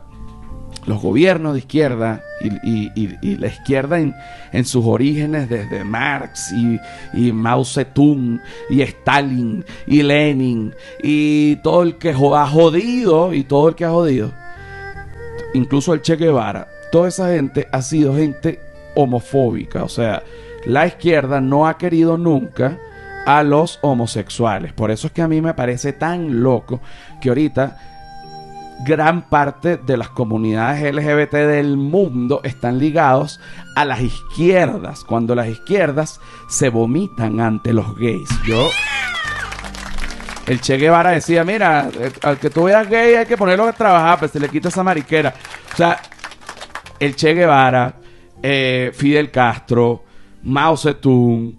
los 0.87 1.01
gobiernos 1.01 1.53
de 1.53 1.59
izquierda 1.59 2.23
y, 2.63 3.35
la 3.37 3.47
izquierda 3.47 3.99
en, 3.99 4.65
sus 4.65 4.85
orígenes 4.85 5.49
desde 5.49 5.83
Marx 5.83 6.53
y, 7.13 7.31
Mao 7.31 7.65
Zedong 7.65 8.39
y 8.69 8.81
Stalin 8.81 9.63
y 9.85 10.01
Lenin 10.01 10.73
y 11.03 11.57
todo 11.57 11.83
el 11.83 11.97
que 11.97 12.11
ha 12.11 12.47
jodido 12.47 13.33
y 13.33 13.43
todo 13.43 13.69
el 13.69 13.75
que 13.75 13.83
ha 13.83 13.89
jodido, 13.89 14.31
incluso 15.53 15.93
el 15.93 16.01
Che 16.01 16.15
Guevara, 16.15 16.67
toda 16.91 17.09
esa 17.09 17.33
gente 17.33 17.67
ha 17.71 17.81
sido 17.81 18.15
gente 18.15 18.61
homofóbica, 18.95 19.83
o 19.83 19.89
sea, 19.89 20.23
la 20.65 20.87
izquierda 20.87 21.41
no 21.41 21.67
ha 21.67 21.77
querido 21.77 22.17
nunca 22.17 22.77
a 23.25 23.43
los 23.43 23.77
homosexuales. 23.81 24.71
Por 24.71 24.89
eso 24.89 25.07
es 25.07 25.13
que 25.13 25.21
a 25.21 25.27
mí 25.27 25.41
me 25.41 25.53
parece 25.53 25.91
tan 25.91 26.41
loco 26.41 26.79
que 27.19 27.27
ahorita 27.27 27.96
gran 28.85 29.29
parte 29.29 29.77
de 29.77 29.97
las 29.97 30.09
comunidades 30.09 30.93
LGBT 30.93 31.33
del 31.33 31.77
mundo 31.77 32.41
están 32.43 32.79
ligados 32.79 33.39
a 33.75 33.85
las 33.85 34.01
izquierdas, 34.01 35.03
cuando 35.03 35.35
las 35.35 35.47
izquierdas 35.47 36.19
se 36.47 36.69
vomitan 36.69 37.39
ante 37.39 37.73
los 37.73 37.95
gays. 37.97 38.29
Yo 38.45 38.69
el 40.47 40.61
Che 40.61 40.77
Guevara 40.77 41.11
decía, 41.11 41.43
mira, 41.43 41.89
eh, 41.99 42.11
al 42.23 42.39
que 42.39 42.49
tú 42.49 42.63
veas 42.63 42.89
gay 42.89 43.15
hay 43.15 43.25
que 43.25 43.35
ponerlo 43.35 43.65
a 43.65 43.73
trabajar, 43.73 44.17
pues 44.19 44.31
se 44.31 44.39
le 44.39 44.47
quita 44.47 44.69
esa 44.69 44.81
mariquera. 44.81 45.33
O 45.73 45.75
sea, 45.75 45.99
el 46.99 47.15
Che 47.15 47.33
Guevara, 47.33 47.95
eh, 48.41 48.91
Fidel 48.93 49.29
Castro, 49.29 50.05
Mao 50.43 50.77
Zedong, 50.77 51.53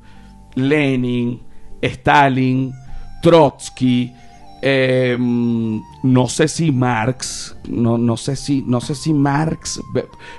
Lenin, 0.55 1.43
Stalin, 1.83 2.73
Trotsky, 3.21 4.11
eh, 4.63 5.17
no 6.03 6.29
sé 6.29 6.49
si 6.49 6.71
Marx, 6.71 7.57
no, 7.69 7.99
no 7.99 8.17
sé 8.17 8.37
si, 8.37 8.63
no 8.67 8.81
sé 8.81 8.95
si 8.95 9.13
Marx, 9.13 9.81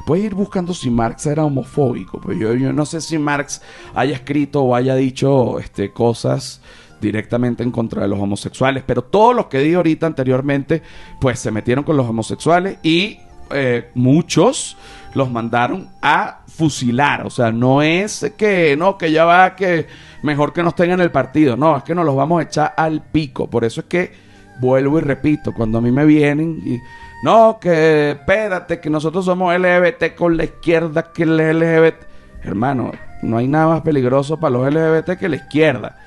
voy 0.06 0.22
a 0.22 0.25
ir 0.25 0.34
buscando 0.34 0.74
si 0.74 0.89
Marx 0.89 1.25
era 1.25 1.44
homofóbico, 1.44 2.20
pues 2.20 2.39
yo, 2.39 2.56
no 2.56 2.86
sé 2.86 3.01
si 3.01 3.18
Marx 3.18 3.62
haya 3.94 4.16
escrito 4.16 4.62
o 4.63 4.75
haya 4.75 4.96
dicho 4.96 5.60
este, 5.60 5.92
cosas 5.92 6.62
directamente 7.01 7.63
en 7.63 7.72
contra 7.72 8.01
de 8.01 8.08
los 8.08 8.20
homosexuales, 8.20 8.84
pero 8.86 9.04
todos 9.04 9.36
los 9.36 9.48
que 9.48 9.60
di 9.60 9.74
ahorita 9.74 10.06
anteriormente, 10.06 10.82
pues 11.20 11.39
se 11.39 11.51
metieron 11.51 11.84
con 11.84 11.98
los 11.98 12.08
homosexuales 12.08 12.78
y 12.84 13.20
eh, 13.51 13.89
muchos 13.96 14.78
los 15.13 15.32
mandaron 15.32 15.89
a 16.01 16.42
fusilar, 16.48 17.25
o 17.25 17.30
sea, 17.30 17.51
no 17.51 17.82
es 17.82 18.34
que, 18.38 18.75
no, 18.78 18.98
que 18.98 19.12
ya 19.12 19.25
va, 19.25 19.56
que 19.56 19.88
mejor 20.24 20.54
que 20.54 20.63
nos 20.63 20.75
tengan 20.75 21.01
el 21.01 21.12
partido. 21.12 21.56
No, 21.56 21.78
es 21.78 21.84
que 21.84 21.96
nos 21.96 22.06
los 22.06 22.16
vamos 22.16 22.39
a 22.39 22.44
echar 22.44 22.74
al 22.78 23.01
pico. 23.01 23.50
Por 23.50 23.63
eso 23.63 23.82
es 23.82 23.88
que 23.88 24.28
vuelvo 24.60 25.00
y 25.00 25.01
repito, 25.01 25.54
cuando 25.54 25.78
a 25.78 25.82
mí 25.82 25.92
me 25.92 26.06
vienen 26.06 26.62
y 26.66 26.80
no, 27.22 27.60
que 27.60 28.12
espérate, 28.12 28.80
que 28.80 28.89
nosotros 28.89 29.25
somos 29.25 29.54
LGBT 29.54 30.16
con 30.16 30.38
la 30.38 30.46
izquierda 30.46 31.12
que 31.12 31.24
el 31.24 31.38
LGBT. 31.38 32.06
Hermano, 32.44 32.94
no 33.22 33.38
hay 33.38 33.48
nada 33.48 33.68
más 33.68 33.82
peligroso 33.82 34.39
para 34.39 34.51
los 34.51 34.74
LGBT 34.74 35.20
que 35.20 35.28
la 35.28 35.36
izquierda. 35.36 35.98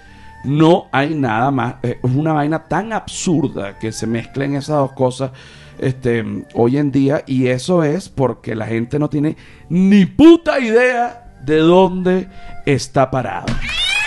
No 0.45 0.87
hay 0.91 1.15
nada 1.15 1.51
más. 1.51 1.75
Es 1.83 1.99
una 2.03 2.33
vaina 2.33 2.67
tan 2.67 2.95
absurda 2.95 3.79
que 3.79 3.93
se 3.93 4.07
mezclen 4.07 4.55
esas 4.55 4.77
dos 4.77 4.93
cosas 4.93 5.33
este, 5.79 6.25
hoy 6.55 6.79
en 6.79 6.91
día. 6.91 7.23
Y 7.27 7.49
eso 7.49 7.85
es 7.85 8.09
porque 8.09 8.55
la 8.55 8.67
gente 8.67 8.99
no 8.99 9.11
tiene 9.11 9.37
ni 9.69 10.07
puta 10.07 10.61
idea 10.61 11.35
de 11.43 11.59
dónde 11.59 12.29
está 12.65 13.11
parado. 13.11 13.53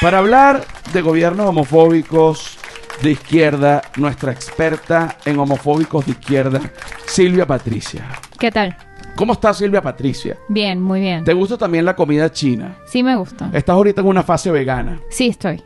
Para 0.02 0.18
hablar 0.18 0.64
de 0.92 1.02
gobiernos 1.02 1.48
homofóbicos 1.48 2.58
de 3.02 3.12
izquierda, 3.12 3.82
nuestra 3.98 4.32
experta 4.32 5.18
en 5.26 5.40
homofóbicos 5.40 6.06
de 6.06 6.12
izquierda, 6.14 6.62
Silvia 7.06 7.46
Patricia. 7.46 8.06
¿Qué 8.40 8.52
tal? 8.52 8.76
¿Cómo 9.16 9.34
está 9.34 9.54
Silvia 9.54 9.82
Patricia? 9.82 10.38
Bien, 10.50 10.82
muy 10.82 11.00
bien. 11.00 11.24
¿Te 11.24 11.34
gusta 11.34 11.58
también 11.58 11.86
la 11.86 11.96
comida 11.96 12.32
china? 12.32 12.76
Sí, 12.86 13.02
me 13.02 13.16
gusta. 13.16 13.50
Estás 13.54 13.74
ahorita 13.74 14.02
en 14.02 14.08
una 14.08 14.24
fase 14.24 14.52
vegana. 14.52 15.00
Sí, 15.10 15.28
estoy. 15.28 15.62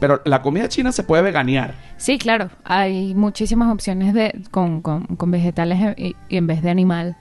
Pero 0.00 0.22
la 0.24 0.40
comida 0.40 0.68
china 0.68 0.92
se 0.92 1.02
puede 1.02 1.22
veganear. 1.22 1.74
Sí, 1.98 2.18
claro. 2.18 2.50
Hay 2.64 3.14
muchísimas 3.14 3.72
opciones 3.72 4.14
de 4.14 4.40
con, 4.50 4.82
vegetales 5.26 5.96
y, 5.98 6.16
en 6.30 6.46
vez 6.46 6.62
de 6.62 6.70
animal. 6.70 7.16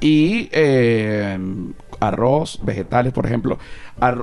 Y 0.00 0.48
eh, 0.52 1.38
arroz, 2.00 2.58
vegetales, 2.62 3.12
por 3.12 3.26
ejemplo, 3.26 3.58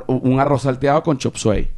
un 0.07 0.39
arroz 0.39 0.63
salteado 0.63 1.03
con 1.03 1.17
chop 1.17 1.35
suey. 1.35 1.69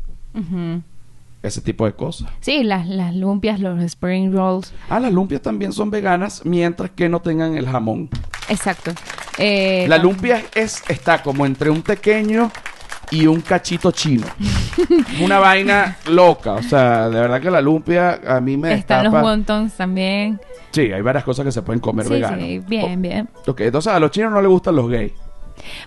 Ese 1.43 1.61
tipo 1.61 1.85
de 1.85 1.93
cosas. 1.93 2.29
Sí, 2.39 2.63
las, 2.63 2.87
las 2.87 3.15
lumpias, 3.15 3.59
los 3.59 3.81
spring 3.81 4.31
rolls. 4.31 4.73
Ah, 4.89 4.99
las 4.99 5.11
lumpias 5.11 5.41
también 5.41 5.73
son 5.73 5.89
veganas 5.89 6.45
mientras 6.45 6.91
que 6.91 7.09
no 7.09 7.19
tengan 7.19 7.57
el 7.57 7.67
jamón. 7.67 8.09
Exacto. 8.47 8.91
Eh, 9.39 9.85
la 9.87 9.97
lumpia 9.97 10.43
es, 10.53 10.83
está 10.87 11.23
como 11.23 11.45
entre 11.45 11.71
un 11.71 11.81
pequeño 11.81 12.51
y 13.09 13.25
un 13.25 13.41
cachito 13.41 13.91
chino. 13.91 14.27
Una 15.21 15.39
vaina 15.39 15.97
loca. 16.09 16.53
O 16.53 16.63
sea, 16.63 17.09
de 17.09 17.19
verdad 17.19 17.41
que 17.41 17.49
la 17.49 17.61
lumpia 17.61 18.21
a 18.25 18.39
mí 18.39 18.55
me 18.55 18.73
Están 18.73 19.05
los 19.05 19.13
wontons 19.13 19.73
también. 19.73 20.39
Sí, 20.71 20.91
hay 20.91 21.01
varias 21.01 21.23
cosas 21.23 21.45
que 21.45 21.51
se 21.51 21.61
pueden 21.61 21.79
comer 21.81 22.05
sí, 22.05 22.21
Sí, 22.39 22.59
bien, 22.67 23.01
bien. 23.01 23.29
Ok, 23.45 23.61
entonces 23.61 23.91
a 23.91 23.99
los 23.99 24.11
chinos 24.11 24.31
no 24.31 24.41
les 24.41 24.49
gustan 24.49 24.75
los 24.75 24.89
gays. 24.89 25.11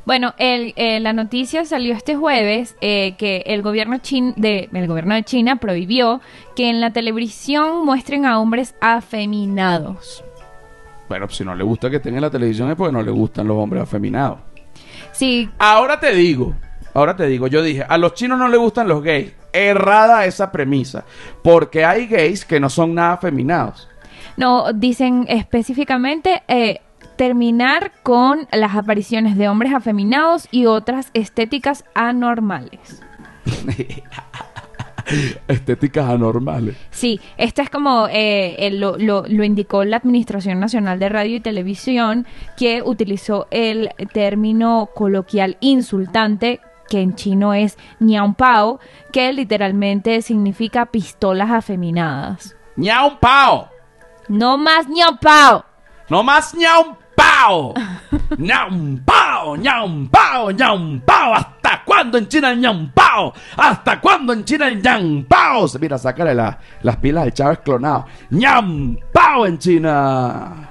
Bueno, 0.05 0.35
el, 0.39 0.73
eh, 0.77 1.01
la 1.01 1.13
noticia 1.13 1.65
salió 1.65 1.95
este 1.95 2.17
jueves 2.17 2.77
eh, 2.81 3.15
que 3.17 3.45
el 3.47 3.63
gobierno, 3.63 3.99
de, 4.37 4.69
el 4.73 4.87
gobierno 4.87 5.15
de 5.15 5.25
China 5.25 5.57
prohibió 5.57 6.21
que 6.57 6.69
en 6.69 6.81
la 6.81 6.93
televisión 6.93 7.85
muestren 7.85 8.27
a 8.27 8.39
hombres 8.39 8.75
afeminados. 8.81 10.25
Bueno, 11.09 11.29
si 11.29 11.45
no 11.45 11.55
le 11.55 11.65
gusta 11.65 11.91
que 11.91 11.97
estén 11.97 12.15
en 12.15 12.23
la 12.23 12.31
televisión 12.31 12.71
es 12.71 12.77
porque 12.77 12.93
no 12.93 13.03
le 13.03 13.11
gustan 13.11 13.47
los 13.47 13.57
hombres 13.57 13.83
afeminados. 13.83 14.39
Sí. 15.13 15.49
Ahora 15.59 16.01
te 16.01 16.15
digo, 16.15 16.55
ahora 16.95 17.15
te 17.15 17.27
digo, 17.27 17.47
yo 17.47 17.63
dije, 17.63 17.85
a 17.87 17.99
los 17.99 18.15
chinos 18.15 18.39
no 18.39 18.49
les 18.49 18.59
gustan 18.59 18.89
los 18.89 19.03
gays. 19.03 19.33
Errada 19.53 20.25
esa 20.25 20.51
premisa, 20.51 21.05
porque 21.43 21.85
hay 21.85 22.07
gays 22.07 22.45
que 22.45 22.59
no 22.59 22.69
son 22.69 22.95
nada 22.95 23.13
afeminados. 23.13 23.89
No, 24.37 24.73
dicen 24.73 25.27
específicamente 25.29 26.43
eh, 26.49 26.81
terminar 27.17 27.93
con 28.03 28.47
las 28.53 28.75
apariciones 28.75 29.37
de 29.37 29.49
hombres 29.49 29.73
afeminados 29.75 30.49
y 30.51 30.67
otras 30.67 31.11
estéticas 31.15 31.85
anormales. 31.95 33.03
estéticas 35.49 36.09
anormales. 36.09 36.77
Sí, 36.91 37.21
esta 37.37 37.63
es 37.63 37.71
como 37.71 38.09
eh, 38.11 38.71
lo, 38.73 38.97
lo, 38.99 39.25
lo, 39.27 39.45
indicó 39.45 39.85
la 39.85 39.99
Administración 39.99 40.61
Nacional 40.61 40.99
de 40.99 41.09
Radio 41.09 41.37
y 41.37 41.41
Televisión, 41.41 42.27
que 42.57 42.83
utilizó 42.83 43.47
el 43.51 43.91
término 44.13 44.91
coloquial 44.95 45.57
insultante, 45.61 46.61
que 46.89 47.01
en 47.01 47.15
chino 47.15 47.55
es 47.55 47.79
Niao 48.01 48.35
Pao, 48.35 48.81
que 49.13 49.33
literalmente 49.33 50.23
significa 50.23 50.87
pistolas 50.87 51.51
afeminadas. 51.51 52.57
Niao 52.77 53.19
Pao. 53.21 53.69
No 54.29 54.59
más 54.59 54.89
Niao 54.89 55.19
Pao. 55.21 55.65
No 56.09 56.23
más 56.23 56.55
Niao 56.55 57.04
pao! 57.15 57.75
¡Ñam 58.39 59.05
pao! 59.05 59.57
¡Ñam 59.57 60.09
pao! 60.09 60.51
¡Ñam 60.51 61.01
pao! 61.01 61.35
¿Hasta 61.35 61.83
cuándo 61.85 62.19
en 62.19 62.29
China 62.29 62.51
el 62.53 62.61
ñam 62.61 62.91
pao? 62.93 63.33
¿Hasta 63.57 64.01
cuándo 64.01 64.33
en 64.33 64.45
China 64.45 64.69
el 64.69 64.83
ñam 64.83 65.25
pao? 65.25 65.67
Mira, 65.81 65.99
sácale 65.99 66.35
la- 66.35 66.59
las 66.83 66.97
pilas 66.97 67.25
de 67.27 67.33
Chávez 67.33 67.59
clonado. 67.65 68.07
¡Ñam 68.31 68.97
pao 69.13 69.47
en 69.47 69.59
China! 69.59 70.69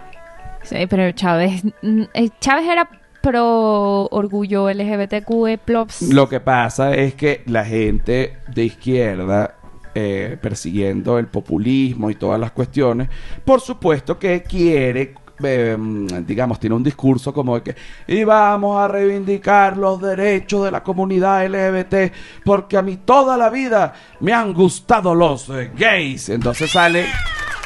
Sí, 0.64 0.86
pero 0.90 1.12
Chávez, 1.12 1.64
mm, 1.82 2.02
eh, 2.14 2.30
Chávez 2.40 2.66
era 2.70 2.90
pro 3.22 4.06
orgullo 4.12 4.70
LGBTQ+. 4.70 6.12
Lo 6.12 6.28
que 6.30 6.40
pasa 6.40 6.94
es 6.96 7.16
que 7.16 7.44
la 7.48 7.64
gente 7.66 8.38
de 8.54 8.66
izquierda, 8.66 9.56
eh, 9.96 10.38
persiguiendo 10.42 11.20
el 11.20 11.28
populismo 11.28 12.10
y 12.10 12.16
todas 12.16 12.40
las 12.40 12.52
cuestiones, 12.52 13.10
por 13.46 13.62
supuesto 13.62 14.18
que 14.20 14.42
quiere, 14.44 15.14
eh, 15.44 15.78
digamos, 16.26 16.60
tiene 16.60 16.76
un 16.76 16.84
discurso 16.84 17.34
como 17.34 17.56
de 17.56 17.64
que 17.64 17.76
y 18.08 18.24
vamos 18.24 18.80
a 18.80 18.88
reivindicar 18.88 19.78
los 19.78 20.02
derechos 20.02 20.66
de 20.66 20.72
la 20.72 20.84
comunidad 20.84 21.46
LGBT 21.46 22.12
porque 22.44 22.78
a 22.78 22.82
mí 22.82 22.98
toda 22.98 23.38
la 23.38 23.50
vida 23.50 23.94
me 24.20 24.34
han 24.34 24.54
gustado 24.54 25.14
los 25.16 25.50
eh, 25.50 25.72
gays. 25.76 26.30
Entonces 26.30 26.72
sale 26.72 27.06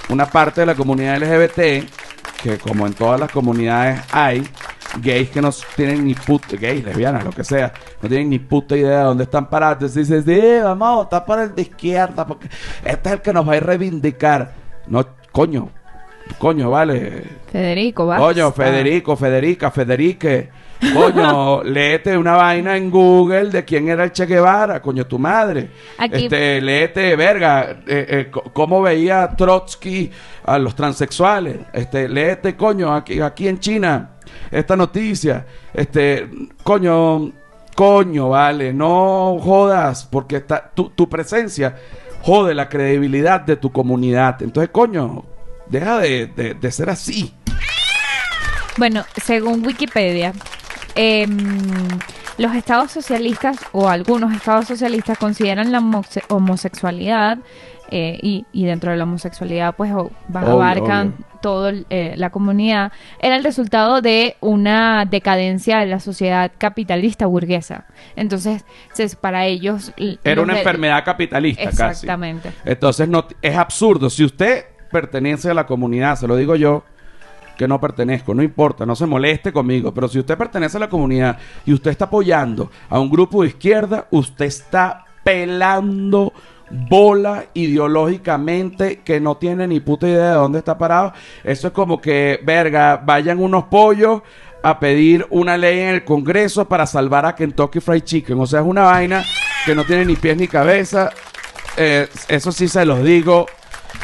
una 0.10 0.26
parte 0.26 0.62
de 0.62 0.68
la 0.68 0.76
comunidad 0.76 1.18
LGBT 1.22 1.88
que 2.42 2.58
como 2.58 2.86
en 2.86 2.94
todas 2.94 3.20
las 3.20 3.32
comunidades 3.32 4.02
hay 4.12 4.48
gays 5.02 5.30
que 5.30 5.42
no 5.42 5.50
tienen 5.76 6.06
ni 6.06 6.14
puta, 6.14 6.56
gays, 6.56 6.84
lesbianas, 6.84 7.24
lo 7.24 7.32
que 7.32 7.44
sea, 7.44 7.74
no 8.02 8.10
tienen 8.10 8.30
ni 8.30 8.40
puta 8.40 8.76
idea 8.76 9.00
de 9.00 9.04
dónde 9.04 9.24
están 9.24 9.50
parados. 9.50 9.78
Entonces 9.78 10.08
dices, 10.08 10.26
sí, 10.26 10.64
vamos 10.64 10.88
a 10.88 10.96
votar 10.96 11.26
por 11.26 11.40
el 11.40 11.54
de 11.54 11.62
izquierda, 11.64 12.26
porque 12.26 12.50
este 12.84 13.10
es 13.10 13.16
el 13.16 13.22
que 13.22 13.34
nos 13.34 13.48
va 13.48 13.56
a 13.56 13.60
reivindicar. 13.60 14.54
No, 14.88 15.06
coño, 15.32 15.70
coño, 16.38 16.70
vale. 16.72 17.24
Federico, 17.52 18.06
basta. 18.06 18.26
Coño, 18.26 18.52
Federico, 18.52 19.16
Federica, 19.16 19.72
Federique. 19.72 20.50
Coño, 20.94 21.64
léete 21.64 22.16
una 22.18 22.34
vaina 22.36 22.78
en 22.78 22.92
Google 22.92 23.50
de 23.50 23.66
quién 23.66 23.90
era 23.90 24.04
el 24.04 24.12
Che 24.12 24.26
Guevara, 24.26 24.82
coño, 24.82 25.08
tu 25.08 25.18
madre. 25.18 25.70
Aquí- 25.98 26.26
Este, 26.26 26.62
léete, 26.62 27.16
verga, 27.16 27.78
eh, 27.88 28.06
eh, 28.10 28.32
cómo 28.54 28.82
veía 28.82 29.30
Trotsky 29.36 30.12
a 30.46 30.60
los 30.60 30.76
transexuales. 30.76 31.58
Este, 31.74 32.08
léete, 32.08 32.56
coño, 32.56 32.94
aquí, 32.94 33.20
aquí 33.22 33.48
en 33.48 33.60
China, 33.60 34.12
esta 34.52 34.76
noticia. 34.76 35.46
Este, 35.74 36.30
coño, 36.62 37.32
coño, 37.76 38.30
vale, 38.30 38.72
no 38.74 39.38
jodas, 39.42 40.06
porque 40.12 40.38
está, 40.38 40.70
tu, 40.76 40.90
tu 40.92 41.10
presencia 41.10 41.76
jode 42.22 42.54
la 42.54 42.70
credibilidad 42.70 43.42
de 43.42 43.56
tu 43.56 43.72
comunidad. 43.72 44.42
Entonces, 44.44 44.70
coño, 44.72 45.24
deja 45.70 45.98
de, 46.00 46.28
de- 46.28 46.54
de 46.54 46.72
ser 46.72 46.90
así. 46.90 47.34
Bueno, 48.78 49.04
según 49.24 49.66
Wikipedia, 49.66 50.34
em, 50.96 51.38
los 52.38 52.56
estados 52.56 52.92
socialistas 52.92 53.58
o 53.72 53.90
algunos 53.90 54.34
estados 54.34 54.68
socialistas 54.68 55.18
consideran 55.18 55.72
la 55.72 55.80
homose- 55.80 56.24
homosexualidad 56.30 57.40
eh, 57.90 58.20
y, 58.22 58.46
y 58.52 58.66
dentro 58.66 58.92
de 58.92 58.98
la 58.98 59.06
homosexualidad 59.06 59.74
pues 59.76 59.92
Obvio, 59.94 60.12
abarcan 60.34 61.16
obvio. 61.18 61.26
toda 61.42 61.72
la 61.90 62.30
comunidad, 62.30 62.92
era 63.20 63.36
el 63.38 63.44
resultado 63.44 64.02
de 64.02 64.36
una 64.42 65.06
decadencia 65.06 65.80
de 65.80 65.86
la 65.88 66.00
sociedad 66.00 66.52
capitalista 66.58 67.26
burguesa. 67.26 67.86
Entonces, 68.18 68.64
para 69.22 69.46
ellos... 69.46 69.94
Era 70.24 70.42
una 70.42 70.58
enfermedad 70.58 71.04
capitalista 71.06 71.64
casi. 71.72 71.82
Exactamente. 72.06 72.52
Entonces 72.66 73.08
no, 73.08 73.26
es 73.42 73.56
absurdo. 73.56 74.10
Si 74.10 74.24
usted 74.26 74.66
pertenece 74.92 75.50
a 75.50 75.54
la 75.54 75.66
comunidad, 75.66 76.16
se 76.18 76.28
lo 76.28 76.36
digo 76.36 76.56
yo, 76.56 76.84
que 77.58 77.68
no 77.68 77.82
pertenezco, 77.82 78.34
no 78.34 78.44
importa, 78.44 78.86
no 78.86 78.96
se 78.96 79.06
moleste 79.06 79.52
conmigo, 79.52 79.94
pero 79.94 80.08
si 80.08 80.20
usted 80.20 80.38
pertenece 80.38 80.78
a 80.78 80.82
la 80.82 80.90
comunidad 80.90 81.38
y 81.66 81.74
usted 81.74 81.92
está 81.92 82.06
apoyando 82.06 82.70
a 82.90 83.00
un 83.00 83.10
grupo 83.10 83.42
de 83.42 83.50
izquierda, 83.50 84.08
usted 84.12 84.46
está 84.46 85.06
pelando 85.24 86.32
bola 86.70 87.46
ideológicamente 87.54 89.00
que 89.00 89.20
no 89.20 89.38
tiene 89.38 89.68
ni 89.68 89.80
puta 89.80 90.08
idea 90.08 90.30
de 90.30 90.36
dónde 90.36 90.60
está 90.60 90.78
parado. 90.78 91.14
Eso 91.44 91.68
es 91.68 91.74
como 91.74 92.00
que, 92.00 92.40
verga, 92.44 92.98
vayan 92.98 93.40
unos 93.40 93.66
pollos 93.66 94.22
a 94.64 94.80
pedir 94.80 95.26
una 95.30 95.58
ley 95.58 95.80
en 95.80 95.90
el 95.90 96.04
Congreso 96.04 96.68
para 96.68 96.86
salvar 96.86 97.26
a 97.26 97.36
Kentucky 97.36 97.80
Fried 97.80 98.04
Chicken. 98.04 98.40
O 98.40 98.46
sea, 98.46 98.62
es 98.62 98.66
una 98.66 98.84
vaina 98.84 99.24
que 99.66 99.76
no 99.76 99.86
tiene 99.86 100.06
ni 100.06 100.16
pies 100.16 100.38
ni 100.38 100.48
cabeza. 100.48 101.12
Eh, 101.78 102.08
eso 102.28 102.52
sí 102.52 102.68
se 102.68 102.86
los 102.86 103.04
digo. 103.04 103.46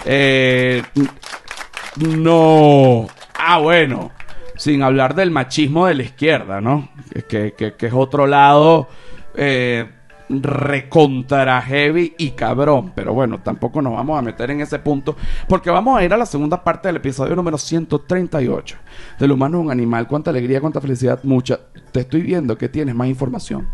Eh, 0.05 0.83
no. 1.97 3.07
Ah, 3.37 3.59
bueno. 3.59 4.11
Sin 4.55 4.83
hablar 4.83 5.15
del 5.15 5.31
machismo 5.31 5.87
de 5.87 5.95
la 5.95 6.03
izquierda, 6.03 6.61
¿no? 6.61 6.89
Que, 7.27 7.53
que- 7.57 7.73
es 7.87 7.93
otro 7.93 8.27
lado 8.27 8.87
eh, 9.35 9.89
recontra 10.41 11.61
heavy 11.61 12.13
y 12.17 12.31
cabrón. 12.31 12.93
Pero 12.95 13.13
bueno, 13.13 13.41
tampoco 13.41 13.81
nos 13.81 13.93
vamos 13.93 14.17
a 14.17 14.21
meter 14.21 14.51
en 14.51 14.61
ese 14.61 14.79
punto. 14.79 15.15
Porque 15.47 15.69
vamos 15.69 15.99
a 15.99 16.03
ir 16.03 16.13
a 16.13 16.17
la 16.17 16.25
segunda 16.25 16.63
parte 16.63 16.87
del 16.87 16.97
episodio 16.97 17.35
número 17.35 17.57
138. 17.57 18.77
Del 19.19 19.31
humano 19.31 19.59
es 19.59 19.65
un 19.65 19.71
animal. 19.71 20.07
Cuánta 20.07 20.31
alegría, 20.31 20.61
cuánta 20.61 20.81
felicidad, 20.81 21.19
mucha. 21.23 21.59
Te 21.91 22.01
estoy 22.01 22.21
viendo 22.21 22.57
que 22.57 22.69
tienes 22.69 22.95
más 22.95 23.07
información. 23.07 23.67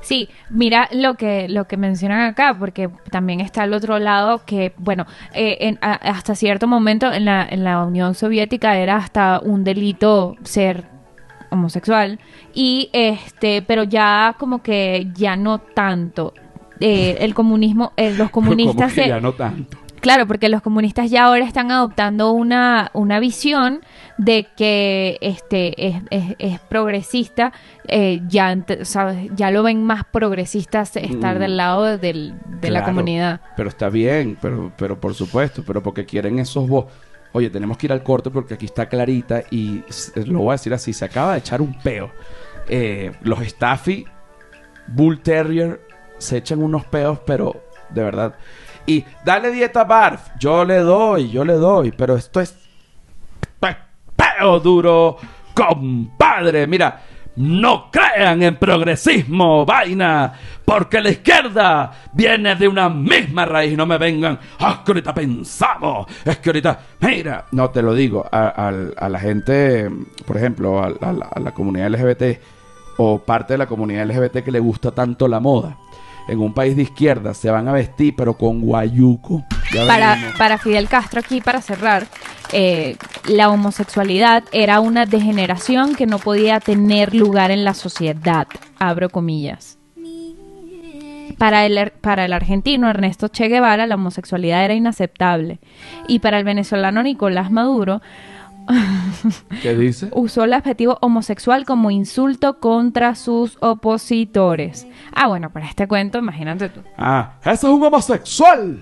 Sí, 0.00 0.28
mira 0.50 0.88
lo 0.92 1.14
que 1.14 1.48
lo 1.48 1.66
que 1.66 1.76
mencionan 1.76 2.20
acá, 2.20 2.56
porque 2.56 2.88
también 3.10 3.40
está 3.40 3.64
el 3.64 3.74
otro 3.74 3.98
lado 3.98 4.42
que, 4.44 4.72
bueno, 4.78 5.06
eh, 5.32 5.76
hasta 5.80 6.34
cierto 6.34 6.68
momento 6.68 7.12
en 7.12 7.24
la, 7.24 7.46
en 7.48 7.64
la 7.64 7.84
Unión 7.84 8.14
Soviética 8.14 8.76
era 8.78 8.96
hasta 8.96 9.40
un 9.40 9.64
delito 9.64 10.36
ser 10.44 10.93
homosexual 11.54 12.20
y 12.52 12.90
este, 12.92 13.62
pero 13.62 13.82
ya 13.84 14.36
como 14.38 14.62
que 14.62 15.08
ya 15.14 15.36
no 15.36 15.58
tanto. 15.58 16.34
Eh, 16.80 17.16
el 17.20 17.34
comunismo, 17.34 17.92
eh, 17.96 18.12
los 18.16 18.30
comunistas 18.30 18.92
se- 18.92 19.08
ya 19.08 19.20
no 19.20 19.32
tanto. 19.32 19.78
Claro, 20.00 20.26
porque 20.26 20.50
los 20.50 20.60
comunistas 20.60 21.10
ya 21.10 21.24
ahora 21.24 21.46
están 21.46 21.70
adoptando 21.70 22.32
una, 22.32 22.90
una 22.92 23.20
visión 23.20 23.80
de 24.18 24.46
que 24.54 25.16
este 25.22 25.86
es, 25.86 26.02
es- 26.10 26.36
es 26.38 26.60
progresista, 26.60 27.54
eh, 27.88 28.20
ya, 28.28 28.54
ya 29.34 29.50
lo 29.50 29.62
ven 29.62 29.82
más 29.82 30.04
progresistas 30.04 30.96
estar 30.96 31.36
Mm. 31.36 31.38
del 31.38 31.56
lado 31.56 31.96
del- 31.96 32.34
de 32.60 32.70
la 32.70 32.84
comunidad. 32.84 33.40
Pero 33.56 33.70
está 33.70 33.88
bien, 33.88 34.36
pero, 34.42 34.70
pero 34.76 35.00
por 35.00 35.14
supuesto, 35.14 35.62
pero 35.66 35.82
porque 35.82 36.04
quieren 36.04 36.38
esos 36.38 36.68
vos. 36.68 36.84
Oye, 37.34 37.50
tenemos 37.50 37.76
que 37.76 37.86
ir 37.88 37.92
al 37.92 38.02
corte 38.02 38.30
porque 38.30 38.54
aquí 38.54 38.64
está 38.64 38.88
Clarita 38.88 39.42
y 39.50 39.82
s- 39.88 40.12
lo 40.24 40.38
voy 40.38 40.50
a 40.50 40.52
decir 40.52 40.72
así, 40.72 40.92
se 40.92 41.04
acaba 41.04 41.32
de 41.32 41.40
echar 41.40 41.60
un 41.60 41.78
peo. 41.80 42.10
Eh, 42.68 43.12
los 43.22 43.40
Staffy 43.40 44.06
Bull 44.86 45.20
Terrier 45.20 45.80
se 46.18 46.38
echan 46.38 46.62
unos 46.62 46.84
peos, 46.86 47.18
pero 47.26 47.64
de 47.90 48.02
verdad. 48.02 48.34
Y 48.86 49.04
dale 49.24 49.50
dieta 49.50 49.84
Barf, 49.84 50.28
yo 50.38 50.64
le 50.64 50.76
doy, 50.78 51.30
yo 51.30 51.44
le 51.44 51.54
doy, 51.54 51.90
pero 51.92 52.16
esto 52.16 52.40
es 52.40 52.54
pe- 53.60 53.76
peo 54.16 54.60
duro, 54.60 55.16
compadre. 55.54 56.66
Mira, 56.66 57.00
no 57.36 57.90
crean 57.90 58.42
en 58.42 58.56
progresismo, 58.56 59.64
vaina, 59.64 60.32
porque 60.64 61.00
la 61.00 61.10
izquierda 61.10 61.90
viene 62.12 62.54
de 62.54 62.68
una 62.68 62.88
misma 62.88 63.44
raíz. 63.44 63.76
No 63.76 63.86
me 63.86 63.98
vengan, 63.98 64.38
"Ah, 64.60 64.82
que 64.84 64.92
ahorita 64.92 65.14
pensamos, 65.14 66.06
es 66.24 66.38
que 66.38 66.50
ahorita, 66.50 66.80
mira, 67.00 67.46
no 67.52 67.70
te 67.70 67.82
lo 67.82 67.94
digo, 67.94 68.24
a, 68.30 68.70
la 69.08 69.18
gente, 69.18 69.90
por 70.26 70.36
ejemplo, 70.36 70.82
a 70.82 71.40
la 71.40 71.52
comunidad 71.52 71.88
LGBT 71.88 72.40
o 72.96 73.18
parte 73.18 73.54
de 73.54 73.58
la 73.58 73.66
comunidad 73.66 74.06
LGBT 74.06 74.42
que 74.44 74.52
le 74.52 74.60
gusta 74.60 74.92
tanto 74.92 75.26
la 75.28 75.40
moda. 75.40 75.76
En 76.28 76.40
un 76.40 76.54
país 76.54 76.74
de 76.76 76.82
izquierda 76.82 77.34
se 77.34 77.50
van 77.50 77.68
a 77.68 77.72
vestir, 77.72 78.14
pero 78.16 78.34
con 78.34 78.60
guayuco. 78.60 79.44
Para 80.38 80.58
Fidel 80.58 80.88
Castro, 80.88 81.20
aquí 81.20 81.40
para 81.40 81.60
cerrar, 81.60 82.06
eh, 82.52 82.96
la 83.28 83.50
homosexualidad 83.50 84.44
era 84.52 84.78
una 84.78 85.06
degeneración 85.06 85.96
que 85.96 86.06
no 86.06 86.20
podía 86.20 86.60
tener 86.60 87.12
lugar 87.12 87.50
en 87.50 87.64
la 87.64 87.74
sociedad, 87.74 88.46
abro 88.78 89.08
comillas. 89.10 89.76
Para 91.36 91.66
el, 91.66 91.90
para 92.00 92.26
el 92.26 92.32
argentino 92.32 92.88
Ernesto 92.88 93.26
Che 93.26 93.48
Guevara 93.48 93.88
la 93.88 93.96
homosexualidad 93.96 94.64
era 94.64 94.74
inaceptable 94.74 95.58
y 96.06 96.20
para 96.20 96.38
el 96.38 96.44
venezolano 96.44 97.02
Nicolás 97.02 97.50
Maduro 97.50 98.02
¿Qué 99.62 99.74
dice? 99.76 100.08
usó 100.12 100.44
el 100.44 100.52
adjetivo 100.52 100.98
homosexual 101.00 101.64
como 101.64 101.90
insulto 101.90 102.58
contra 102.60 103.14
sus 103.14 103.56
opositores. 103.60 104.86
Ah, 105.12 105.28
bueno, 105.28 105.50
para 105.50 105.66
este 105.66 105.86
cuento, 105.88 106.18
imagínate 106.18 106.68
tú. 106.68 106.80
Ah, 106.96 107.34
ese 107.42 107.52
es 107.52 107.64
un 107.64 107.82
homosexual. 107.82 108.78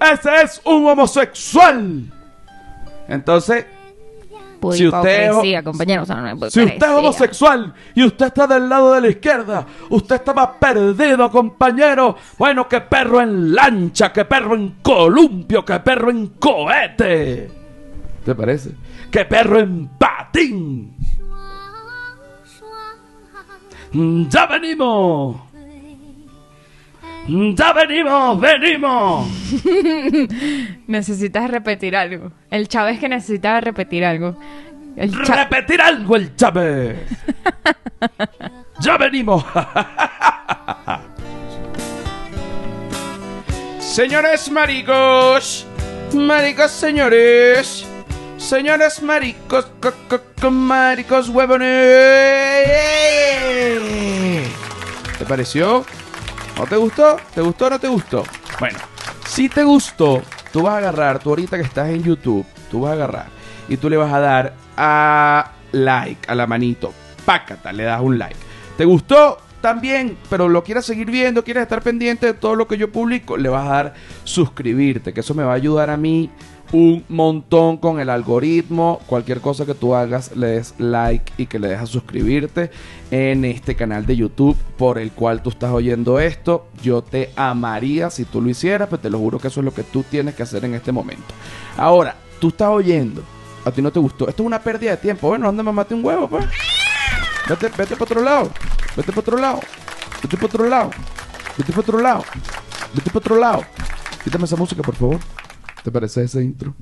Ese 0.00 0.30
es 0.42 0.60
un 0.64 0.86
homosexual. 0.86 2.02
Entonces, 3.08 3.66
Si 4.72 4.86
usted 4.86 5.08
es- 5.08 5.28
hipocresía, 5.30 5.62
compañero, 5.62 6.02
o 6.02 6.06
sea, 6.06 6.16
no 6.16 6.46
es 6.46 6.52
si 6.52 6.60
usted 6.62 6.76
es 6.76 6.88
homosexual 6.92 7.74
y 7.96 8.04
usted 8.04 8.26
está 8.26 8.46
del 8.46 8.68
lado 8.68 8.92
de 8.94 9.00
la 9.00 9.08
izquierda, 9.08 9.66
usted 9.90 10.16
está 10.16 10.32
más 10.34 10.50
perdido, 10.60 11.30
compañero. 11.30 12.16
Bueno, 12.38 12.68
que 12.68 12.80
perro 12.80 13.20
en 13.20 13.54
lancha, 13.54 14.12
que 14.12 14.24
perro 14.24 14.54
en 14.54 14.76
columpio, 14.82 15.64
que 15.64 15.78
perro 15.80 16.10
en 16.10 16.28
cohete. 16.38 17.61
¿Te 18.24 18.34
parece? 18.34 18.72
Que 19.10 19.24
perro 19.24 19.58
en 19.60 19.88
pato. 19.98 20.22
Martín. 20.32 20.96
Ya 24.30 24.46
venimos. 24.46 25.36
Ya 27.28 27.72
venimos, 27.74 28.40
venimos. 28.40 29.28
Necesitas 30.86 31.50
repetir 31.50 31.94
algo. 31.94 32.32
El 32.50 32.66
Chávez 32.68 32.98
que 32.98 33.10
necesitaba 33.10 33.60
repetir 33.60 34.04
algo. 34.06 34.38
El 34.96 35.12
Repetir 35.12 35.82
algo 35.82 36.16
el 36.16 36.34
Chávez. 36.34 36.96
ya 38.80 38.96
venimos. 38.96 39.44
Señores 43.80 44.50
maricos, 44.50 45.66
maricos 46.14 46.70
señores, 46.70 47.86
señores 48.42 49.02
maricos, 49.02 49.66
co- 49.80 49.92
co- 50.08 50.20
co- 50.40 50.50
maricos 50.50 51.28
huevones. 51.28 51.68
¿Te 55.18 55.24
pareció? 55.24 55.84
¿No 56.58 56.66
te 56.66 56.76
gustó? 56.76 57.16
¿Te 57.34 57.40
gustó 57.40 57.66
o 57.66 57.70
no 57.70 57.78
te 57.78 57.88
gustó? 57.88 58.24
Bueno, 58.58 58.78
si 59.26 59.48
te 59.48 59.62
gustó, 59.64 60.22
tú 60.52 60.62
vas 60.62 60.74
a 60.74 60.78
agarrar, 60.78 61.18
tú 61.20 61.30
ahorita 61.30 61.56
que 61.56 61.62
estás 61.64 61.88
en 61.88 62.02
YouTube, 62.02 62.44
tú 62.70 62.82
vas 62.82 62.90
a 62.90 62.94
agarrar 62.94 63.26
y 63.68 63.76
tú 63.76 63.88
le 63.88 63.96
vas 63.96 64.12
a 64.12 64.20
dar 64.20 64.54
a 64.76 65.52
like, 65.72 66.30
a 66.30 66.34
la 66.34 66.46
manito. 66.46 66.92
Pácata, 67.24 67.72
le 67.72 67.84
das 67.84 68.00
un 68.00 68.18
like. 68.18 68.36
¿Te 68.76 68.84
gustó? 68.84 69.38
También, 69.60 70.18
pero 70.28 70.48
lo 70.48 70.64
quieres 70.64 70.84
seguir 70.84 71.08
viendo, 71.08 71.44
quieres 71.44 71.62
estar 71.62 71.82
pendiente 71.82 72.26
de 72.26 72.34
todo 72.34 72.56
lo 72.56 72.66
que 72.66 72.76
yo 72.76 72.90
publico, 72.90 73.36
le 73.36 73.48
vas 73.48 73.64
a 73.64 73.70
dar 73.70 73.94
suscribirte, 74.24 75.12
que 75.14 75.20
eso 75.20 75.34
me 75.34 75.44
va 75.44 75.52
a 75.52 75.54
ayudar 75.54 75.88
a 75.88 75.96
mí 75.96 76.30
un 76.72 77.04
montón 77.08 77.76
con 77.76 78.00
el 78.00 78.10
algoritmo. 78.10 79.00
Cualquier 79.06 79.40
cosa 79.40 79.66
que 79.66 79.74
tú 79.74 79.94
hagas, 79.94 80.34
le 80.36 80.48
des 80.48 80.74
like 80.78 81.32
y 81.36 81.46
que 81.46 81.58
le 81.58 81.68
dejas 81.68 81.90
suscribirte 81.90 82.70
en 83.10 83.44
este 83.44 83.76
canal 83.76 84.06
de 84.06 84.16
YouTube 84.16 84.56
por 84.76 84.98
el 84.98 85.12
cual 85.12 85.42
tú 85.42 85.50
estás 85.50 85.70
oyendo 85.70 86.18
esto. 86.18 86.66
Yo 86.82 87.02
te 87.02 87.30
amaría 87.36 88.10
si 88.10 88.24
tú 88.24 88.40
lo 88.40 88.48
hicieras, 88.48 88.88
pero 88.88 89.00
te 89.00 89.10
lo 89.10 89.18
juro 89.18 89.38
que 89.38 89.48
eso 89.48 89.60
es 89.60 89.64
lo 89.64 89.74
que 89.74 89.82
tú 89.82 90.02
tienes 90.02 90.34
que 90.34 90.42
hacer 90.42 90.64
en 90.64 90.74
este 90.74 90.92
momento. 90.92 91.34
Ahora, 91.76 92.16
tú 92.40 92.48
estás 92.48 92.68
oyendo, 92.68 93.22
a 93.64 93.70
ti 93.70 93.82
no 93.82 93.92
te 93.92 94.00
gustó. 94.00 94.28
Esto 94.28 94.42
es 94.42 94.46
una 94.46 94.60
pérdida 94.60 94.92
de 94.92 94.96
tiempo. 94.96 95.28
Bueno, 95.28 95.48
anda, 95.48 95.62
mamate 95.62 95.94
un 95.94 96.04
huevo, 96.04 96.28
pues. 96.28 96.46
Vete, 97.48 97.68
vete 97.76 97.96
para 97.96 98.04
otro 98.04 98.22
lado. 98.22 98.50
Vete 98.96 99.12
para 99.12 99.20
otro 99.20 99.38
lado. 99.38 99.60
Vete 100.22 100.36
para 100.36 100.46
otro 100.46 100.68
lado. 100.68 100.90
Vete 101.58 101.72
para 101.72 101.80
otro 101.80 101.98
lado. 102.00 102.24
Vete 102.94 103.10
para 103.10 103.18
otro 103.18 103.36
lado. 103.36 103.64
Quítame 104.24 104.44
esa 104.44 104.56
música, 104.56 104.82
por 104.82 104.94
favor. 104.94 105.18
¿Te 105.82 105.90
parece 105.90 106.24
ese 106.24 106.42
intro? 106.42 106.74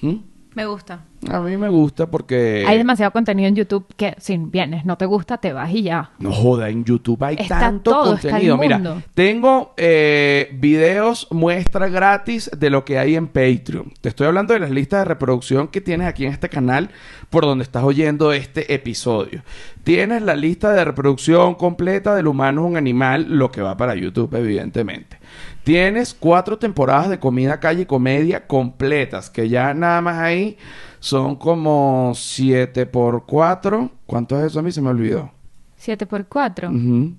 ¿Mm? 0.00 0.16
Me 0.54 0.66
gusta. 0.66 1.04
A 1.30 1.40
mí 1.40 1.56
me 1.56 1.68
gusta 1.68 2.10
porque... 2.10 2.64
Hay 2.66 2.78
demasiado 2.78 3.12
contenido 3.12 3.48
en 3.48 3.54
YouTube 3.54 3.86
que 3.96 4.16
si 4.18 4.36
vienes, 4.38 4.84
no 4.84 4.96
te 4.96 5.04
gusta, 5.04 5.38
te 5.38 5.52
vas 5.52 5.70
y 5.72 5.82
ya. 5.82 6.10
No 6.18 6.32
joda, 6.32 6.68
en 6.68 6.84
YouTube 6.84 7.22
hay 7.22 7.36
Está 7.38 7.60
tanto 7.60 7.90
todo, 7.90 8.14
está 8.14 8.28
el 8.28 8.32
contenido. 8.32 8.58
Mira, 8.58 8.78
mundo. 8.78 9.02
tengo 9.14 9.74
eh, 9.76 10.48
videos 10.58 11.28
muestra 11.30 11.88
gratis 11.88 12.50
de 12.56 12.70
lo 12.70 12.84
que 12.84 12.98
hay 12.98 13.14
en 13.14 13.28
Patreon. 13.28 13.92
Te 14.00 14.08
estoy 14.08 14.26
hablando 14.26 14.54
de 14.54 14.58
las 14.58 14.70
listas 14.70 15.00
de 15.00 15.04
reproducción 15.04 15.68
que 15.68 15.80
tienes 15.80 16.08
aquí 16.08 16.24
en 16.24 16.32
este 16.32 16.48
canal 16.48 16.90
por 17.30 17.44
donde 17.44 17.62
estás 17.62 17.84
oyendo 17.84 18.32
este 18.32 18.74
episodio. 18.74 19.42
Tienes 19.84 20.22
la 20.22 20.34
lista 20.34 20.72
de 20.72 20.84
reproducción 20.84 21.54
completa 21.54 22.14
del 22.14 22.26
humano 22.26 22.62
es 22.62 22.70
un 22.70 22.76
animal, 22.76 23.26
lo 23.28 23.52
que 23.52 23.62
va 23.62 23.76
para 23.76 23.94
YouTube, 23.94 24.34
evidentemente. 24.34 25.18
Tienes 25.68 26.14
cuatro 26.14 26.58
temporadas 26.58 27.10
de 27.10 27.18
comida, 27.18 27.60
calle 27.60 27.82
y 27.82 27.84
comedia 27.84 28.46
completas, 28.46 29.28
que 29.28 29.50
ya 29.50 29.74
nada 29.74 30.00
más 30.00 30.16
ahí 30.16 30.56
son 30.98 31.36
como 31.36 32.12
7 32.14 32.86
por 32.86 33.26
4. 33.26 33.90
¿Cuánto 34.06 34.38
es 34.38 34.46
eso? 34.46 34.60
A 34.60 34.62
mí 34.62 34.72
se 34.72 34.80
me 34.80 34.88
olvidó. 34.88 35.30
7 35.76 36.06
por 36.06 36.24
4 36.24 36.70
Ujú. 36.70 37.12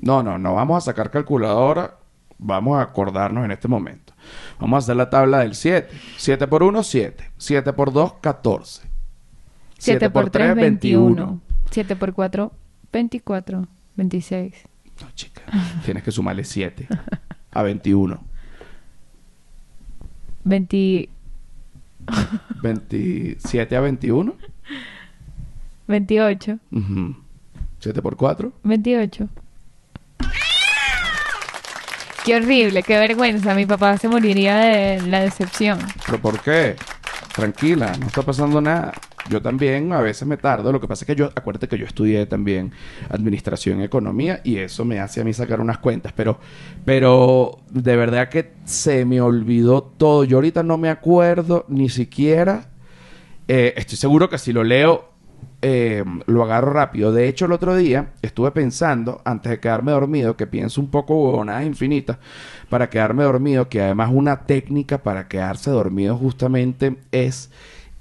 No, 0.00 0.24
no, 0.24 0.36
no 0.36 0.54
vamos 0.56 0.78
a 0.78 0.80
sacar 0.80 1.12
calculadora. 1.12 1.94
Vamos 2.38 2.76
a 2.76 2.82
acordarnos 2.82 3.44
en 3.44 3.52
este 3.52 3.68
momento. 3.68 4.12
Vamos 4.58 4.74
a 4.74 4.78
hacer 4.78 4.96
la 4.96 5.08
tabla 5.08 5.38
del 5.38 5.54
7. 5.54 5.88
7 6.16 6.48
por 6.48 6.64
1, 6.64 6.82
7. 6.82 7.30
7 7.38 7.72
por 7.72 7.92
2, 7.92 8.14
14. 8.14 8.82
7 9.78 10.10
por 10.10 10.30
3, 10.30 10.56
21. 10.56 11.40
7 11.70 11.94
por 11.94 12.12
4, 12.12 12.52
24. 12.92 13.68
26. 13.94 14.54
No, 15.00 15.06
chica. 15.14 15.35
Tienes 15.84 16.02
que 16.02 16.12
sumarle 16.12 16.44
7 16.44 16.88
a 17.52 17.62
21. 17.62 18.20
20, 20.44 21.08
27 22.62 23.76
a 23.76 23.80
21. 23.80 24.34
28. 25.88 26.58
Ujú. 26.72 27.16
7 27.80 28.02
por 28.02 28.16
4. 28.16 28.52
28. 28.62 29.28
Qué 32.24 32.34
horrible, 32.34 32.82
qué 32.82 32.98
vergüenza. 32.98 33.54
Mi 33.54 33.66
papá 33.66 33.96
se 33.98 34.08
moriría 34.08 34.56
de 34.56 35.02
la 35.02 35.20
decepción. 35.20 35.78
¿Pero 36.04 36.20
por 36.20 36.40
qué? 36.40 36.74
Tranquila, 37.32 37.92
no 38.00 38.06
está 38.06 38.22
pasando 38.22 38.60
nada. 38.60 38.92
Yo 39.28 39.42
también 39.42 39.92
a 39.92 40.00
veces 40.00 40.26
me 40.26 40.36
tardo. 40.36 40.72
Lo 40.72 40.80
que 40.80 40.88
pasa 40.88 41.04
es 41.04 41.06
que 41.06 41.16
yo, 41.16 41.30
acuérdate 41.34 41.68
que 41.68 41.78
yo 41.78 41.86
estudié 41.86 42.26
también 42.26 42.72
administración 43.10 43.80
y 43.80 43.84
economía 43.84 44.40
y 44.44 44.58
eso 44.58 44.84
me 44.84 45.00
hace 45.00 45.20
a 45.20 45.24
mí 45.24 45.32
sacar 45.32 45.60
unas 45.60 45.78
cuentas. 45.78 46.12
Pero, 46.14 46.38
pero 46.84 47.58
de 47.70 47.96
verdad 47.96 48.28
que 48.28 48.52
se 48.64 49.04
me 49.04 49.20
olvidó 49.20 49.82
todo. 49.82 50.24
Yo 50.24 50.38
ahorita 50.38 50.62
no 50.62 50.78
me 50.78 50.88
acuerdo 50.88 51.64
ni 51.68 51.88
siquiera. 51.88 52.68
Eh, 53.48 53.74
estoy 53.76 53.96
seguro 53.96 54.28
que 54.28 54.38
si 54.38 54.52
lo 54.52 54.64
leo, 54.64 55.16
eh, 55.62 56.04
lo 56.26 56.44
agarro 56.44 56.72
rápido. 56.72 57.12
De 57.12 57.28
hecho, 57.28 57.46
el 57.46 57.52
otro 57.52 57.76
día 57.76 58.10
estuve 58.22 58.50
pensando, 58.50 59.22
antes 59.24 59.50
de 59.50 59.60
quedarme 59.60 59.92
dormido, 59.92 60.36
que 60.36 60.46
pienso 60.46 60.80
un 60.80 60.90
poco 60.90 61.16
huevonadas 61.16 61.64
infinitas, 61.64 62.18
para 62.68 62.90
quedarme 62.90 63.24
dormido, 63.24 63.68
que 63.68 63.80
además 63.80 64.10
una 64.12 64.42
técnica 64.46 65.02
para 65.02 65.28
quedarse 65.28 65.70
dormido 65.70 66.16
justamente 66.16 66.98
es 67.10 67.50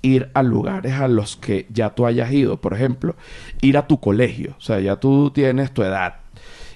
ir 0.06 0.30
a 0.34 0.44
lugares 0.44 0.94
a 0.94 1.08
los 1.08 1.36
que 1.36 1.66
ya 1.70 1.90
tú 1.90 2.06
hayas 2.06 2.32
ido. 2.32 2.62
Por 2.62 2.74
ejemplo, 2.74 3.16
ir 3.62 3.78
a 3.78 3.88
tu 3.88 4.00
colegio. 4.00 4.56
O 4.58 4.62
sea, 4.62 4.80
ya 4.80 4.98
tú 4.98 5.32
tienes 5.32 5.72
tu 5.72 5.84
edad 5.84 6.16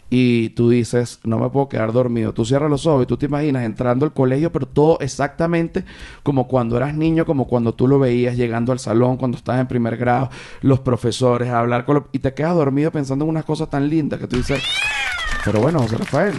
y 0.10 0.50
tú 0.50 0.70
dices, 0.70 1.20
no 1.24 1.38
me 1.38 1.50
puedo 1.50 1.70
quedar 1.70 1.94
dormido. 1.94 2.34
Tú 2.34 2.44
cierras 2.44 2.70
los 2.70 2.88
ojos 2.88 3.04
y 3.04 3.06
tú 3.06 3.18
te 3.18 3.28
imaginas 3.28 3.64
entrando 3.64 4.06
al 4.06 4.14
colegio, 4.14 4.52
pero 4.52 4.66
todo 4.66 4.98
exactamente 5.02 5.86
como 6.24 6.48
cuando 6.48 6.78
eras 6.78 6.96
niño, 6.96 7.26
como 7.26 7.46
cuando 7.48 7.74
tú 7.74 7.88
lo 7.88 8.00
veías 8.00 8.36
llegando 8.36 8.72
al 8.72 8.80
salón, 8.80 9.18
cuando 9.18 9.38
estabas 9.38 9.62
en 9.62 9.68
primer 9.68 9.98
grado, 9.98 10.32
los 10.62 10.80
profesores, 10.80 11.50
a 11.50 11.60
hablar 11.60 11.86
con 11.86 11.96
los... 11.96 12.04
Y 12.12 12.20
te 12.20 12.34
quedas 12.34 12.56
dormido 12.56 12.92
pensando 12.92 13.26
en 13.26 13.30
unas 13.30 13.46
cosas 13.46 13.70
tan 13.70 13.88
lindas 13.88 14.20
que 14.20 14.28
tú 14.28 14.38
dices, 14.38 14.64
pero 15.46 15.62
bueno, 15.62 15.80
José 15.80 15.98
Rafael, 15.98 16.36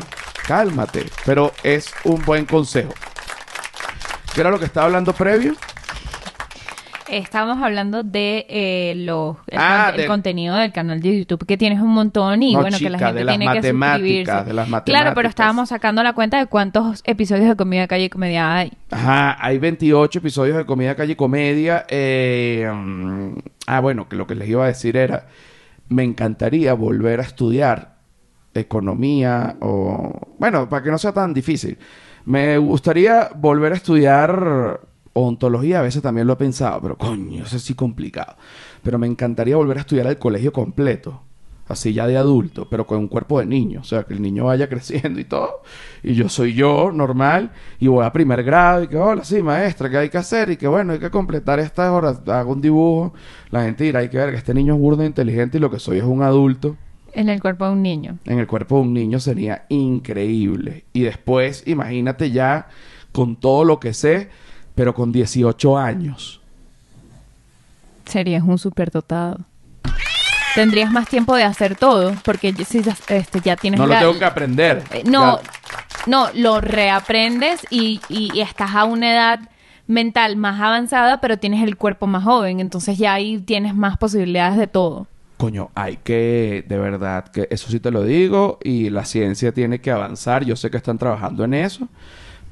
cálmate. 0.49 1.07
Pero 1.25 1.53
es 1.63 1.93
un 2.05 2.21
buen 2.25 2.47
consejo. 2.47 2.93
¿Qué 4.35 4.41
era 4.41 4.51
lo 4.51 4.59
que 4.59 4.65
estaba 4.65 4.87
hablando 4.87 5.13
previo? 5.13 5.55
Estábamos 7.11 7.63
hablando 7.63 8.03
de 8.03 8.47
eh, 8.49 8.95
los, 8.97 9.37
el, 9.49 9.59
Ah, 9.59 9.87
con- 9.87 9.95
el 9.95 10.01
de- 10.03 10.07
contenido 10.07 10.57
del 10.57 10.73
canal 10.73 11.01
de 11.01 11.19
YouTube, 11.21 11.45
que 11.47 11.57
tienes 11.57 11.81
un 11.81 11.89
montón 11.91 12.43
y 12.43 12.55
No, 12.55 12.61
bueno, 12.63 12.79
que 12.79 12.89
la 12.91 12.99
gente 12.99 13.15
de 13.19 13.25
las 13.25 13.33
tiene 13.37 13.45
que 13.47 13.51
matemáticas, 13.73 13.99
suscribirse. 13.99 14.33
de 14.33 14.39
las 14.39 14.67
Claro, 14.67 14.71
matemáticas. 14.71 15.15
pero 15.15 15.29
estábamos 15.29 15.69
sacando 15.69 16.03
la 16.03 16.13
cuenta 16.13 16.39
de 16.39 16.47
cuántos 16.47 17.03
episodios 17.05 17.49
de 17.49 17.57
Comida 17.57 17.87
Calle 17.89 18.05
y 18.05 18.09
Comedia 18.11 18.55
hay. 18.57 18.73
Ajá, 18.91 19.37
hay 19.45 19.59
28 19.59 20.19
episodios 20.19 20.57
de 20.57 20.65
Comida 20.67 20.95
Calle 20.95 21.13
y 21.13 21.17
Comedia. 21.17 21.85
eh, 21.89 22.71
mm, 22.73 23.31
ah, 23.67 23.81
bueno, 23.81 24.09
que 24.09 24.17
lo 24.17 24.27
que 24.27 24.35
les 24.35 24.49
iba 24.49 24.65
a 24.65 24.69
decir 24.69 24.97
era, 24.97 25.27
me 25.89 26.05
encantaría 26.05 26.75
volver 26.75 27.21
a 27.21 27.25
estudiar 27.25 27.97
economía 28.55 29.57
o... 29.61 30.35
Bueno, 30.39 30.69
para 30.69 30.83
que 30.83 30.91
no 30.91 30.99
sea 30.99 31.13
tan 31.13 31.33
difícil. 31.35 31.79
Me 32.25 32.59
gustaría 32.59 33.31
volver 33.35 33.73
a 33.73 33.77
estudiar 33.77 34.81
ontología, 35.13 35.81
a 35.81 35.83
veces 35.83 36.03
también 36.03 36.27
lo 36.27 36.35
he 36.35 36.37
pensado, 36.37 36.81
pero 36.81 36.97
coño, 36.97 37.45
eso 37.45 37.57
es 37.57 37.63
sí 37.63 37.75
complicado. 37.75 38.37
Pero 38.83 38.99
me 38.99 39.07
encantaría 39.07 39.57
volver 39.57 39.79
a 39.79 39.81
estudiar 39.81 40.07
el 40.07 40.19
colegio 40.19 40.53
completo, 40.53 41.23
así 41.69 41.93
ya 41.93 42.07
de 42.07 42.17
adulto, 42.17 42.69
pero 42.69 42.87
con 42.87 42.99
un 42.99 43.09
cuerpo 43.09 43.39
de 43.39 43.47
niño, 43.47 43.81
o 43.81 43.85
sea, 43.85 44.05
que 44.05 44.15
el 44.15 44.23
niño 44.23 44.47
vaya 44.47 44.69
creciendo 44.71 45.21
y 45.21 45.25
todo, 45.25 45.63
y 46.03 46.15
yo 46.15 46.29
soy 46.29 46.55
yo, 46.55 46.91
normal, 46.93 47.53
y 47.79 47.89
voy 47.89 48.05
a 48.05 48.13
primer 48.13 48.43
grado, 48.43 48.85
y 48.85 48.89
que, 48.89 48.97
hola, 48.97 49.25
sí, 49.25 49.43
maestra, 49.43 49.91
¿qué 49.91 49.99
hay 49.99 50.09
que 50.09 50.19
hacer? 50.19 50.51
Y 50.51 50.57
que, 50.57 50.69
bueno, 50.69 50.93
hay 50.93 50.99
que 50.99 51.11
completar 51.11 51.59
estas 51.61 51.91
horas, 51.91 52.21
hago 52.27 52.53
un 52.53 52.61
dibujo, 52.61 53.15
la 53.51 53.65
gente 53.65 53.85
dirá, 53.85 54.01
hay 54.01 54.09
que 54.09 54.19
ver 54.19 54.31
que 54.31 54.37
este 54.37 54.55
niño 54.55 54.75
es 54.75 54.81
burdo 54.81 55.03
e 55.03 55.07
inteligente 55.07 55.59
y 55.59 55.61
lo 55.61 55.71
que 55.71 55.79
soy 55.79 55.99
es 55.99 56.05
un 56.05 56.23
adulto. 56.23 56.77
En 57.13 57.29
el 57.29 57.41
cuerpo 57.41 57.67
de 57.67 57.73
un 57.73 57.83
niño. 57.83 58.19
En 58.25 58.39
el 58.39 58.47
cuerpo 58.47 58.77
de 58.77 58.83
un 58.83 58.95
niño 58.95 59.19
sería 59.19 59.65
increíble. 59.69 60.85
Y 60.93 61.03
después, 61.03 61.65
imagínate 61.67 62.31
ya 62.31 62.69
con 63.11 63.35
todo 63.35 63.65
lo 63.65 63.81
que 63.81 63.93
sé, 63.95 64.29
pero 64.81 64.95
con 64.95 65.13
18 65.13 65.77
años. 65.77 66.41
Serías 68.07 68.43
un 68.43 68.57
superdotado. 68.57 69.41
Tendrías 70.55 70.91
más 70.91 71.07
tiempo 71.07 71.37
de 71.37 71.43
hacer 71.45 71.77
todo, 71.77 72.15
porque 72.25 72.55
si 72.65 72.83
ya- 72.83 72.97
este, 73.09 73.43
ya 73.43 73.57
tienes 73.57 73.79
No 73.79 73.87
lo 73.87 73.93
la- 73.93 74.01
tengo 74.01 74.19
que 74.19 74.25
aprender. 74.25 74.83
Eh, 74.91 75.03
No, 75.05 75.39
Ya- 75.39 75.51
no, 76.07 76.29
lo 76.35 76.63
reaprendes 76.63 77.61
y, 77.69 78.01
y- 78.09 78.31
y 78.33 78.41
estás 78.41 78.75
a 78.75 78.85
una 78.85 79.13
edad 79.13 79.41
mental 79.87 80.37
más 80.37 80.59
avanzada, 80.59 81.21
pero 81.21 81.37
tienes 81.37 81.63
el 81.63 81.77
cuerpo 81.77 82.07
más 82.07 82.25
joven, 82.25 82.59
entonces 82.61 82.97
ya 82.97 83.13
ahí 83.13 83.37
tienes 83.37 83.75
más 83.75 83.99
posibilidades 83.99 84.57
de 84.57 84.67
todo. 84.67 85.07
Coño, 85.37 85.69
hay 85.75 85.99
que, 85.99 86.65
de 86.67 86.79
verdad, 86.79 87.29
que 87.29 87.49
eso 87.51 87.69
sí 87.71 87.81
te 87.81 87.91
lo 87.91 88.03
digo, 88.03 88.59
y 88.65 88.89
la 88.89 89.05
ciencia 89.05 89.53
tiene 89.53 89.83
que 89.83 89.91
avanzar, 89.91 90.43
yo 90.43 90.57
sé 90.57 90.71
que 90.71 90.79
están 90.79 90.97
trabajando 90.97 91.45
en 91.45 91.53
eso, 91.53 91.87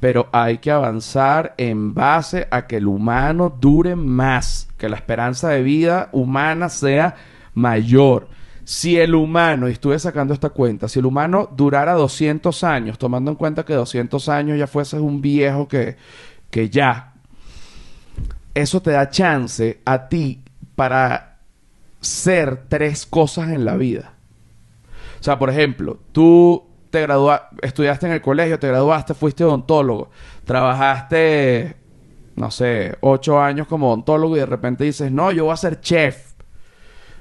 pero 0.01 0.29
hay 0.33 0.59
que 0.59 0.71
avanzar 0.71 1.55
en 1.57 1.95
base 1.95 2.47
a 2.51 2.67
que 2.67 2.77
el 2.77 2.87
humano 2.87 3.55
dure 3.61 3.97
más, 3.97 4.69
que 4.79 4.89
la 4.89 4.97
esperanza 4.97 5.49
de 5.49 5.63
vida 5.63 6.09
humana 6.13 6.69
sea 6.69 7.17
mayor. 7.55 8.29
Si 8.65 8.99
el 8.99 9.15
humano, 9.15 9.69
y 9.69 9.73
estuve 9.73 9.99
sacando 9.99 10.35
esta 10.35 10.51
cuenta, 10.51 10.89
si 10.89 10.99
el 10.99 11.07
humano 11.07 11.49
durara 11.57 11.95
200 11.95 12.65
años, 12.65 12.99
tomando 12.99 13.31
en 13.31 13.37
cuenta 13.37 13.65
que 13.65 13.75
200 13.75 14.29
años 14.29 14.59
ya 14.59 14.67
fuese 14.67 15.01
un 15.01 15.21
viejo 15.21 15.67
que, 15.67 15.97
que 16.51 16.69
ya, 16.69 17.15
eso 18.55 18.83
te 18.83 18.91
da 18.91 19.09
chance 19.09 19.81
a 19.85 20.09
ti 20.09 20.43
para 20.77 21.39
ser 22.01 22.65
tres 22.69 23.07
cosas 23.07 23.51
en 23.51 23.65
la 23.65 23.77
vida. 23.77 24.13
O 25.19 25.23
sea, 25.23 25.39
por 25.39 25.51
ejemplo, 25.51 25.99
tú 26.13 26.68
te 26.91 27.03
graduaste, 27.03 27.57
estudiaste 27.63 28.07
en 28.07 28.13
el 28.13 28.21
colegio, 28.21 28.59
te 28.59 28.69
graduaste, 28.69 29.15
fuiste 29.15 29.45
odontólogo, 29.45 30.11
trabajaste, 30.45 31.77
no 32.37 32.51
sé, 32.51 32.97
ocho 33.01 33.41
años 33.41 33.67
como 33.67 33.89
odontólogo 33.89 34.37
y 34.37 34.41
de 34.41 34.47
repente 34.47 34.85
dices, 34.85 35.11
no, 35.13 35.33
yo 35.33 35.45
voy 35.45 35.55
a 35.55 35.57
ser 35.57 35.81
chef. 35.81 36.33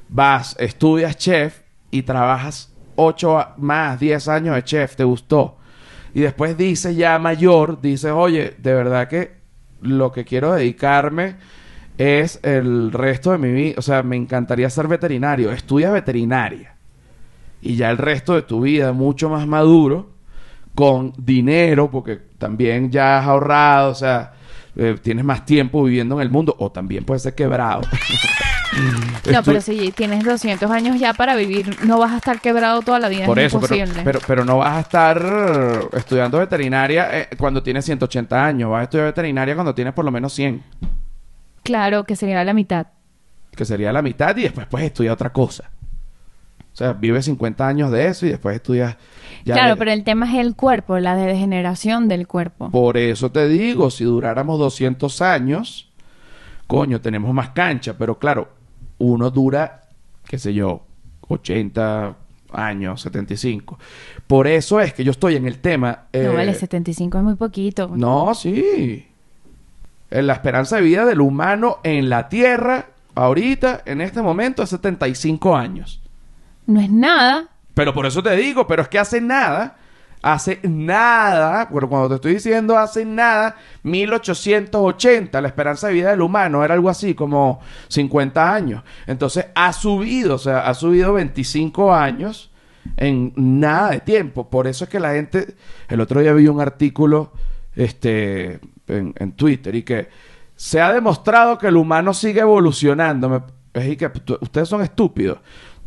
Vas, 0.10 0.56
estudias 0.60 1.18
chef 1.18 1.62
y 1.92 2.04
trabajas 2.04 2.74
ocho 2.96 3.46
más, 3.58 4.00
diez 4.00 4.28
años 4.28 4.56
de 4.56 4.64
chef, 4.64 4.96
te 4.96 5.04
gustó. 5.04 5.58
Y 6.14 6.22
después 6.22 6.58
dices 6.58 6.96
ya 6.96 7.20
mayor, 7.20 7.82
dices, 7.82 8.12
oye, 8.12 8.56
de 8.58 8.74
verdad 8.74 9.08
que 9.08 9.38
lo 9.82 10.12
que 10.12 10.26
quiero 10.26 10.54
dedicarme 10.54 11.36
es 11.98 12.40
el 12.44 12.92
resto 12.92 13.32
de 13.32 13.38
mi 13.38 13.52
vida, 13.52 13.76
o 13.78 13.82
sea, 13.82 14.04
me 14.04 14.16
encantaría 14.16 14.70
ser 14.70 14.88
veterinario, 14.88 15.52
estudia 15.52 15.92
veterinaria. 15.92 16.77
Y 17.62 17.76
ya 17.76 17.90
el 17.90 17.98
resto 17.98 18.36
de 18.36 18.44
tu 18.44 18.62
vida 18.62 18.94
mucho 18.94 19.30
más 19.30 19.48
maduro, 19.48 20.10
con 20.76 21.14
dinero, 21.18 21.90
porque 21.90 22.18
también 22.38 22.92
ya 22.92 23.20
has 23.20 23.28
ahorrado, 23.28 23.92
o 23.92 23.96
sea, 23.96 24.34
eh, 24.76 24.96
tienes 25.02 25.26
más 25.26 25.44
tiempo 25.46 25.84
viviendo 25.84 26.16
en 26.16 26.22
el 26.22 26.30
mundo, 26.30 26.56
o 26.60 26.72
también 26.72 27.04
puedes 27.04 27.24
ser 27.24 27.36
quebrado. 27.36 27.82
No, 29.32 29.44
pero 29.44 29.62
si 29.62 29.92
tienes 29.92 30.24
200 30.24 30.70
años 30.70 31.00
ya 31.00 31.14
para 31.14 31.36
vivir, 31.36 31.84
no 31.86 31.98
vas 32.00 32.12
a 32.12 32.18
estar 32.18 32.40
quebrado 32.40 32.82
toda 32.82 33.00
la 33.00 33.10
vida. 33.10 33.26
Por 33.26 33.40
es 33.40 33.54
eso, 33.54 33.60
pero, 34.04 34.20
pero 34.26 34.46
no 34.46 34.58
vas 34.60 34.78
a 34.78 34.80
estar 34.82 35.90
estudiando 35.94 36.38
veterinaria 36.38 37.20
eh, 37.20 37.30
cuando 37.38 37.64
tienes 37.64 37.86
180 37.86 38.46
años. 38.46 38.70
Vas 38.70 38.82
a 38.82 38.84
estudiar 38.84 39.08
veterinaria 39.08 39.56
cuando 39.56 39.74
tienes 39.74 39.94
por 39.94 40.06
lo 40.06 40.12
menos 40.12 40.34
100. 40.34 40.64
Claro, 41.64 42.04
que 42.04 42.16
sería 42.16 42.44
la 42.44 42.54
mitad. 42.54 42.88
Que 43.56 43.66
sería 43.66 43.92
la 43.92 44.02
mitad 44.02 44.36
y 44.38 44.44
después 44.44 44.68
puedes 44.68 44.88
estudiar 44.88 45.14
otra 45.14 45.32
cosa. 45.32 45.72
O 46.78 46.80
sea, 46.80 46.94
vives 46.94 47.26
50 47.26 47.68
años 47.68 47.90
de 47.90 48.06
eso 48.06 48.28
y 48.28 48.30
después 48.30 48.56
estudias... 48.56 48.98
ya 49.44 49.56
claro, 49.56 49.78
pero 49.78 49.92
el 49.92 50.04
tema 50.04 50.32
es 50.32 50.38
el 50.38 50.54
cuerpo, 50.56 51.00
la 51.00 51.16
degeneración 51.16 52.08
del 52.08 52.28
cuerpo. 52.28 52.70
Por 52.70 52.98
eso 52.98 53.32
te 53.32 53.48
digo, 53.48 53.90
si 53.90 54.04
duráramos 54.04 54.60
200 54.60 55.24
años, 55.24 55.90
coño, 56.68 57.02
tenemos 57.02 57.34
más 57.34 57.50
cancha. 57.50 57.96
Pero 57.98 58.20
claro, 58.20 58.50
uno 59.00 59.32
dura, 59.32 59.86
qué 60.28 60.38
sé 60.38 60.54
yo, 60.54 60.84
80 61.28 62.16
años, 62.52 63.02
75. 63.02 63.80
Por 64.28 64.46
eso 64.46 64.80
es 64.80 64.94
que 64.94 65.04
yo 65.04 65.10
estoy 65.10 65.36
en 65.36 65.48
el 65.48 65.58
tema... 65.58 66.04
no 66.14 66.20
eh, 66.20 66.28
vale, 66.28 66.54
75 66.54 67.18
es 67.18 67.24
muy 67.24 67.36
poquito. 67.36 67.90
No, 67.96 68.36
sí. 68.36 69.08
En 70.12 70.28
la 70.28 70.34
esperanza 70.34 70.76
de 70.76 70.84
vida 70.84 71.06
del 71.06 71.22
humano 71.22 71.80
en 71.82 72.08
la 72.08 72.30
Tierra, 72.30 72.86
ahorita, 73.16 73.82
en 73.84 74.00
este 74.00 74.22
momento, 74.22 74.62
es 74.62 74.70
75 74.70 75.56
años. 75.56 76.02
No 76.68 76.80
es 76.80 76.90
nada. 76.92 77.48
Pero 77.74 77.94
por 77.94 78.06
eso 78.06 78.22
te 78.22 78.36
digo, 78.36 78.68
pero 78.68 78.82
es 78.84 78.88
que 78.88 79.00
hace 79.00 79.20
nada, 79.22 79.78
hace 80.22 80.60
nada, 80.64 81.70
pero 81.74 81.88
cuando 81.90 82.10
te 82.10 82.16
estoy 82.16 82.34
diciendo 82.36 82.78
hace 82.78 83.06
nada, 83.06 83.56
1880, 83.84 85.42
la 85.42 85.48
esperanza 85.48 85.88
de 85.88 85.94
vida 85.94 86.12
del 86.12 86.22
humano 86.22 86.64
era 86.64 86.74
algo 86.74 86.90
así 86.90 87.14
como 87.14 87.60
50 87.88 88.54
años. 88.54 88.84
Entonces 89.06 89.48
ha 89.56 89.74
subido, 89.74 90.36
o 90.36 90.40
sea, 90.40 90.68
ha 90.68 90.74
subido 90.74 91.14
25 91.14 91.94
años 91.94 92.52
en 92.98 93.34
nada 93.36 93.92
de 93.92 94.00
tiempo. 94.00 94.50
Por 94.50 94.68
eso 94.68 94.86
es 94.86 94.90
que 94.90 95.00
la 95.00 95.14
gente, 95.14 95.56
el 95.88 96.02
otro 96.02 96.22
día 96.22 96.34
vi 96.34 96.48
un 96.48 96.62
artículo 96.62 97.32
este, 97.76 98.60
en, 98.88 99.14
en 99.18 99.32
Twitter 99.34 99.76
y 99.76 99.84
que 99.84 100.10
se 100.56 100.82
ha 100.82 100.92
demostrado 100.92 101.58
que 101.58 101.68
el 101.68 101.78
humano 101.78 102.14
sigue 102.14 102.42
evolucionando. 102.42 103.30
Me- 103.30 103.42
es 103.74 103.88
y 103.90 103.96
que 103.98 104.10
ustedes 104.42 104.68
son 104.68 104.82
estúpidos. 104.82 105.38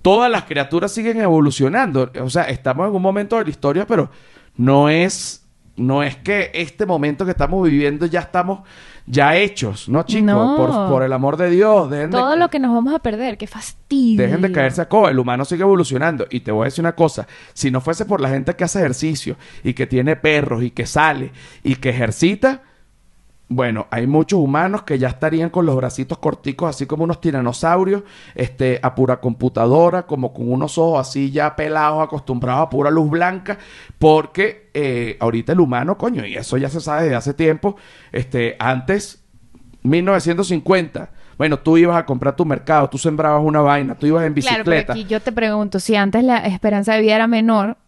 Todas 0.02 0.30
las 0.30 0.44
criaturas 0.44 0.92
siguen 0.92 1.20
evolucionando. 1.20 2.10
O 2.22 2.30
sea, 2.30 2.44
estamos 2.44 2.88
en 2.88 2.94
un 2.94 3.02
momento 3.02 3.36
de 3.36 3.44
la 3.44 3.50
historia, 3.50 3.86
pero 3.86 4.10
no 4.56 4.88
es, 4.88 5.46
no 5.76 6.02
es 6.02 6.16
que 6.16 6.50
este 6.54 6.86
momento 6.86 7.24
que 7.24 7.30
estamos 7.32 7.62
viviendo 7.68 8.06
ya 8.06 8.20
estamos 8.20 8.60
ya 9.06 9.34
hechos, 9.36 9.88
¿no, 9.88 10.04
chicos? 10.04 10.24
No. 10.26 10.56
Por, 10.56 10.70
por 10.88 11.02
el 11.02 11.12
amor 11.12 11.36
de 11.36 11.50
Dios. 11.50 11.90
Dejen 11.90 12.10
de- 12.12 12.18
Todo 12.18 12.36
lo 12.36 12.48
que 12.48 12.60
nos 12.60 12.72
vamos 12.72 12.94
a 12.94 13.00
perder, 13.00 13.36
qué 13.36 13.46
fastidio. 13.48 14.22
Dejen 14.22 14.40
de 14.42 14.52
caerse 14.52 14.82
a 14.82 14.88
coba. 14.88 15.10
El 15.10 15.18
humano 15.18 15.44
sigue 15.44 15.62
evolucionando. 15.62 16.26
Y 16.30 16.40
te 16.40 16.52
voy 16.52 16.62
a 16.62 16.64
decir 16.66 16.82
una 16.82 16.94
cosa. 16.94 17.26
Si 17.52 17.70
no 17.70 17.80
fuese 17.80 18.04
por 18.04 18.20
la 18.20 18.28
gente 18.28 18.54
que 18.54 18.64
hace 18.64 18.78
ejercicio 18.78 19.36
y 19.64 19.74
que 19.74 19.86
tiene 19.86 20.14
perros 20.16 20.62
y 20.62 20.70
que 20.70 20.86
sale 20.86 21.32
y 21.64 21.74
que 21.76 21.90
ejercita, 21.90 22.62
bueno, 23.52 23.88
hay 23.90 24.06
muchos 24.06 24.38
humanos 24.38 24.84
que 24.84 24.96
ya 24.96 25.08
estarían 25.08 25.50
con 25.50 25.66
los 25.66 25.74
bracitos 25.74 26.18
corticos, 26.18 26.70
así 26.70 26.86
como 26.86 27.02
unos 27.02 27.20
tiranosaurios, 27.20 28.04
este, 28.36 28.78
a 28.80 28.94
pura 28.94 29.20
computadora, 29.20 30.06
como 30.06 30.32
con 30.32 30.52
unos 30.52 30.78
ojos 30.78 31.08
así 31.08 31.32
ya 31.32 31.56
pelados, 31.56 32.00
acostumbrados 32.00 32.62
a 32.62 32.70
pura 32.70 32.92
luz 32.92 33.10
blanca, 33.10 33.58
porque 33.98 34.70
eh, 34.72 35.16
ahorita 35.18 35.52
el 35.52 35.58
humano, 35.58 35.98
coño, 35.98 36.24
y 36.24 36.36
eso 36.36 36.58
ya 36.58 36.68
se 36.68 36.80
sabe 36.80 37.02
desde 37.02 37.16
hace 37.16 37.34
tiempo, 37.34 37.74
este, 38.12 38.54
antes 38.60 39.24
1950. 39.82 41.10
Bueno, 41.36 41.58
tú 41.58 41.76
ibas 41.76 41.96
a 41.96 42.06
comprar 42.06 42.36
tu 42.36 42.44
mercado, 42.44 42.88
tú 42.88 42.98
sembrabas 42.98 43.42
una 43.44 43.62
vaina, 43.62 43.96
tú 43.96 44.06
ibas 44.06 44.26
en 44.26 44.34
Claro, 44.34 44.62
pero 44.64 44.76
bicicleta. 44.76 44.92
aquí 44.92 45.06
yo 45.06 45.18
te 45.18 45.32
pregunto, 45.32 45.80
si 45.80 45.96
antes 45.96 46.22
la 46.22 46.38
esperanza 46.46 46.94
de 46.94 47.00
vida 47.00 47.16
era 47.16 47.26
menor 47.26 47.78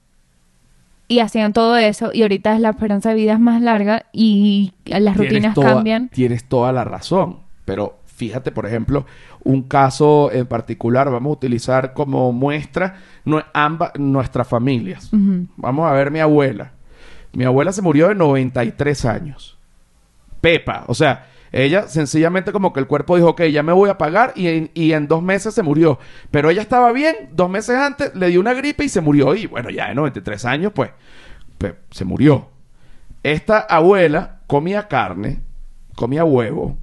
y 1.08 1.18
hacían 1.20 1.52
todo 1.52 1.76
eso 1.76 2.10
y 2.12 2.22
ahorita 2.22 2.58
la 2.58 2.70
esperanza 2.70 3.10
de 3.10 3.16
vida 3.16 3.34
es 3.34 3.40
más 3.40 3.60
larga 3.60 4.06
y 4.12 4.72
las 4.84 5.16
rutinas 5.16 5.54
toda- 5.54 5.74
cambian. 5.74 6.08
Tienes 6.08 6.44
toda 6.44 6.72
la 6.72 6.84
razón. 6.84 7.38
Pero 7.64 7.98
fíjate, 8.06 8.50
por 8.50 8.66
ejemplo, 8.66 9.06
un 9.44 9.62
caso 9.62 10.30
en 10.32 10.46
particular, 10.46 11.10
vamos 11.10 11.30
a 11.30 11.34
utilizar 11.34 11.92
como 11.92 12.32
muestra 12.32 12.96
ambas 13.52 13.92
nuestras 13.98 14.48
familias. 14.48 15.10
Vamos 15.56 15.88
a 15.90 15.92
ver 15.92 16.10
mi 16.10 16.18
abuela. 16.20 16.72
Mi 17.32 17.44
abuela 17.44 17.72
se 17.72 17.82
murió 17.82 18.08
de 18.08 18.14
93 18.14 19.04
años. 19.04 19.56
Pepa, 20.40 20.84
o 20.88 20.94
sea, 20.94 21.26
ella 21.52 21.86
sencillamente 21.86 22.50
como 22.50 22.72
que 22.72 22.80
el 22.80 22.86
cuerpo 22.86 23.16
dijo, 23.16 23.28
ok, 23.30 23.42
ya 23.44 23.62
me 23.62 23.72
voy 23.72 23.90
a 23.90 23.98
pagar 23.98 24.32
y 24.34 24.48
en, 24.48 24.70
y 24.72 24.92
en 24.92 25.06
dos 25.06 25.22
meses 25.22 25.54
se 25.54 25.62
murió. 25.62 25.98
Pero 26.30 26.48
ella 26.48 26.62
estaba 26.62 26.92
bien, 26.92 27.30
dos 27.32 27.50
meses 27.50 27.76
antes 27.76 28.14
le 28.14 28.28
dio 28.28 28.40
una 28.40 28.54
gripe 28.54 28.84
y 28.84 28.88
se 28.88 29.02
murió. 29.02 29.34
Y 29.34 29.46
bueno, 29.46 29.68
ya 29.68 29.88
de 29.88 29.94
93 29.94 30.44
años, 30.46 30.72
pues, 30.74 30.90
pues 31.58 31.74
se 31.90 32.06
murió. 32.06 32.48
Esta 33.22 33.60
abuela 33.60 34.40
comía 34.46 34.88
carne, 34.88 35.40
comía 35.94 36.24
huevo, 36.24 36.78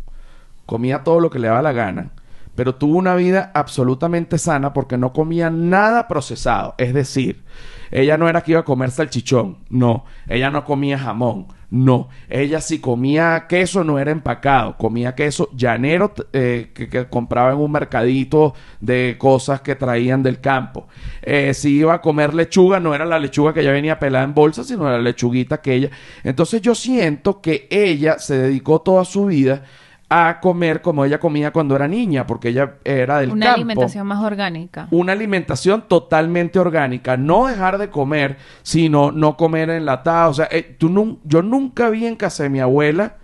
comía 0.65 1.03
todo 1.03 1.19
lo 1.19 1.31
que 1.31 1.39
le 1.39 1.47
daba 1.47 1.63
la 1.63 1.73
gana, 1.73 2.11
pero 2.55 2.75
tuvo 2.75 2.97
una 2.97 3.15
vida 3.15 3.51
absolutamente 3.55 4.37
sana 4.37 4.71
porque 4.71 4.97
no 4.97 5.13
comía 5.13 5.49
nada 5.49 6.07
procesado. 6.07 6.75
Es 6.77 6.93
decir, 6.93 7.43
ella 7.91 8.17
no 8.17 8.29
era 8.29 8.41
que 8.41 8.51
iba 8.51 8.61
a 8.61 8.65
comer 8.65 8.91
salchichón, 8.91 9.57
no. 9.69 10.05
Ella 10.27 10.49
no 10.51 10.63
comía 10.63 10.97
jamón, 10.97 11.47
no. 11.71 12.09
Ella 12.29 12.61
si 12.61 12.79
comía 12.79 13.45
queso 13.47 13.83
no 13.83 13.99
era 13.99 14.11
empacado, 14.11 14.77
comía 14.77 15.15
queso 15.15 15.49
llanero 15.55 16.13
eh, 16.33 16.71
que, 16.73 16.89
que 16.89 17.07
compraba 17.07 17.51
en 17.51 17.59
un 17.59 17.71
mercadito 17.71 18.53
de 18.79 19.15
cosas 19.17 19.61
que 19.61 19.75
traían 19.75 20.23
del 20.23 20.39
campo. 20.39 20.87
Eh, 21.21 21.53
si 21.53 21.77
iba 21.77 21.93
a 21.93 22.01
comer 22.01 22.33
lechuga, 22.33 22.79
no 22.79 22.93
era 22.93 23.05
la 23.05 23.19
lechuga 23.19 23.53
que 23.53 23.63
ya 23.63 23.71
venía 23.71 23.99
pelada 23.99 24.25
en 24.25 24.33
bolsa, 24.33 24.63
sino 24.63 24.89
la 24.89 24.99
lechuguita 24.99 25.61
que 25.61 25.73
ella. 25.73 25.89
Entonces 26.23 26.61
yo 26.61 26.75
siento 26.75 27.41
que 27.41 27.67
ella 27.69 28.19
se 28.19 28.37
dedicó 28.37 28.81
toda 28.81 29.05
su 29.05 29.25
vida 29.25 29.63
a 30.11 30.39
comer 30.41 30.81
como 30.81 31.05
ella 31.05 31.19
comía 31.19 31.51
cuando 31.51 31.75
era 31.75 31.87
niña, 31.87 32.25
porque 32.25 32.49
ella 32.49 32.75
era 32.83 33.19
del 33.19 33.29
Una 33.31 33.45
campo 33.45 33.55
alimentación 33.57 34.07
más 34.07 34.23
orgánica. 34.23 34.87
una 34.89 35.11
alimentación 35.13 35.83
totalmente 35.87 36.57
orgánica. 36.59 37.15
No 37.15 37.45
dejar 37.45 37.77
de 37.77 37.89
comer, 37.89 38.37
sino 38.63 39.11
no 39.11 39.37
comer 39.37 39.69
enlatado. 39.69 40.31
O 40.31 40.33
sea, 40.33 40.47
eh, 40.51 40.75
tú 40.79 40.89
nun- 40.89 41.19
yo 41.25 41.41
nunca 41.43 41.89
vi 41.89 42.07
en 42.07 42.15
casa 42.15 42.43
de 42.43 42.49
mi 42.49 42.59
abuela 42.59 43.17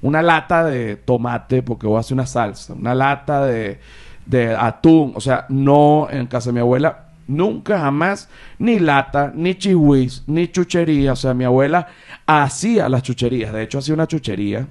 una 0.00 0.22
lata 0.22 0.64
de 0.64 0.94
tomate, 0.94 1.62
porque 1.62 1.88
voy 1.88 1.96
a 1.96 2.00
hacer 2.00 2.14
una 2.14 2.26
salsa, 2.26 2.72
una 2.74 2.94
lata 2.94 3.44
de, 3.44 3.80
de 4.26 4.54
atún. 4.54 5.12
O 5.16 5.20
sea, 5.20 5.44
no 5.48 6.06
en 6.08 6.26
casa 6.28 6.50
de 6.50 6.54
mi 6.54 6.60
abuela. 6.60 7.06
Nunca 7.26 7.80
jamás 7.80 8.28
ni 8.60 8.78
lata, 8.78 9.32
ni 9.34 9.56
chihuis, 9.56 10.22
ni 10.28 10.46
chuchería. 10.48 11.12
O 11.12 11.16
sea, 11.16 11.34
mi 11.34 11.42
abuela 11.44 11.88
hacía 12.26 12.88
las 12.88 13.02
chucherías. 13.02 13.52
De 13.52 13.62
hecho, 13.64 13.78
hacía 13.78 13.92
una 13.94 14.06
chuchería 14.06 14.66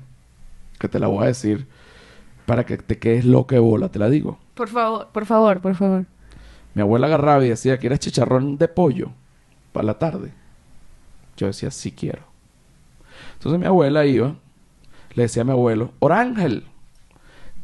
que 0.80 0.88
te 0.88 1.00
la 1.00 1.08
voy 1.08 1.24
a 1.24 1.28
decir 1.28 1.68
para 2.46 2.66
que 2.66 2.78
te 2.78 2.98
quedes 2.98 3.26
loca 3.26 3.56
de 3.56 3.60
bola, 3.60 3.90
te 3.90 4.00
la 4.00 4.10
digo. 4.10 4.40
Por 4.54 4.70
favor, 4.70 5.10
por 5.12 5.26
favor, 5.26 5.62
por 5.62 5.76
favor. 5.76 6.06
Mi 6.74 6.82
abuela 6.82 7.08
agarraba 7.08 7.46
y 7.46 7.50
decía, 7.50 7.78
¿quieres 7.78 8.00
chicharrón 8.00 8.58
de 8.58 8.68
pollo 8.68 9.12
para 9.74 9.86
la 9.86 10.00
tarde? 10.00 10.32
Yo 11.36 11.48
decía, 11.48 11.72
sí 11.72 11.92
quiero. 11.92 12.22
Entonces 13.34 13.60
mi 13.60 13.66
abuela 13.66 14.06
iba, 14.06 14.36
le 15.14 15.24
decía 15.24 15.42
a 15.42 15.46
mi 15.46 15.52
abuelo, 15.52 15.92
Orángel, 16.00 16.66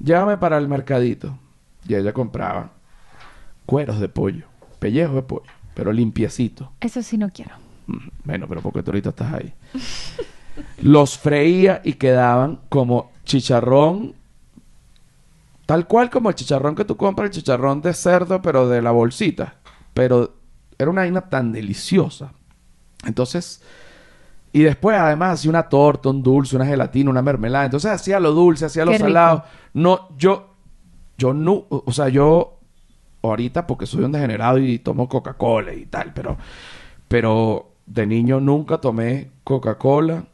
llévame 0.04 0.38
para 0.38 0.58
el 0.58 0.67
mercadito. 0.67 1.38
Y 1.88 1.95
ella 1.95 2.13
compraba 2.13 2.71
cueros 3.65 3.99
de 3.99 4.10
pollo, 4.10 4.45
pellejos 4.80 5.15
de 5.15 5.23
pollo, 5.23 5.52
pero 5.73 5.91
limpiecito. 5.91 6.71
Eso 6.80 7.02
sí 7.02 7.17
no 7.17 7.30
quiero. 7.30 7.56
Bueno, 8.23 8.47
pero 8.47 8.62
porque 8.62 8.84
tú 8.84 8.91
ahorita 8.91 9.10
estás 9.10 9.34
ahí. 9.34 9.54
Los 10.81 11.17
freía 11.17 11.81
y 11.83 11.93
quedaban 11.93 12.59
como 12.69 13.11
chicharrón, 13.25 14.13
tal 15.65 15.87
cual 15.87 16.09
como 16.09 16.29
el 16.29 16.35
chicharrón 16.35 16.75
que 16.75 16.85
tú 16.85 16.97
compras, 16.97 17.27
el 17.27 17.31
chicharrón 17.31 17.81
de 17.81 17.93
cerdo, 17.93 18.41
pero 18.41 18.67
de 18.67 18.81
la 18.81 18.91
bolsita. 18.91 19.55
Pero 19.93 20.33
era 20.77 20.89
una 20.89 21.01
vaina 21.01 21.21
tan 21.21 21.51
deliciosa. 21.51 22.33
Entonces, 23.05 23.61
y 24.51 24.61
después 24.61 24.97
además 24.97 25.39
hacía 25.39 25.49
una 25.49 25.63
torta, 25.63 26.09
un 26.09 26.21
dulce, 26.21 26.55
una 26.55 26.65
gelatina, 26.65 27.09
una 27.09 27.21
mermelada. 27.21 27.65
Entonces 27.65 27.91
hacía 27.91 28.19
lo 28.19 28.31
dulce, 28.31 28.65
hacía 28.65 28.85
lo 28.85 28.97
salado. 28.97 29.43
No, 29.73 30.09
yo, 30.17 30.53
yo 31.17 31.33
no, 31.33 31.65
o 31.69 31.91
sea, 31.91 32.09
yo 32.09 32.59
ahorita 33.23 33.65
porque 33.65 33.85
soy 33.85 34.03
un 34.03 34.11
degenerado 34.11 34.59
y 34.59 34.79
tomo 34.79 35.09
Coca-Cola 35.09 35.73
y 35.73 35.85
tal, 35.85 36.13
pero, 36.13 36.37
pero 37.07 37.71
de 37.85 38.05
niño 38.05 38.39
nunca 38.39 38.77
tomé 38.79 39.31
Coca-Cola. 39.43 40.25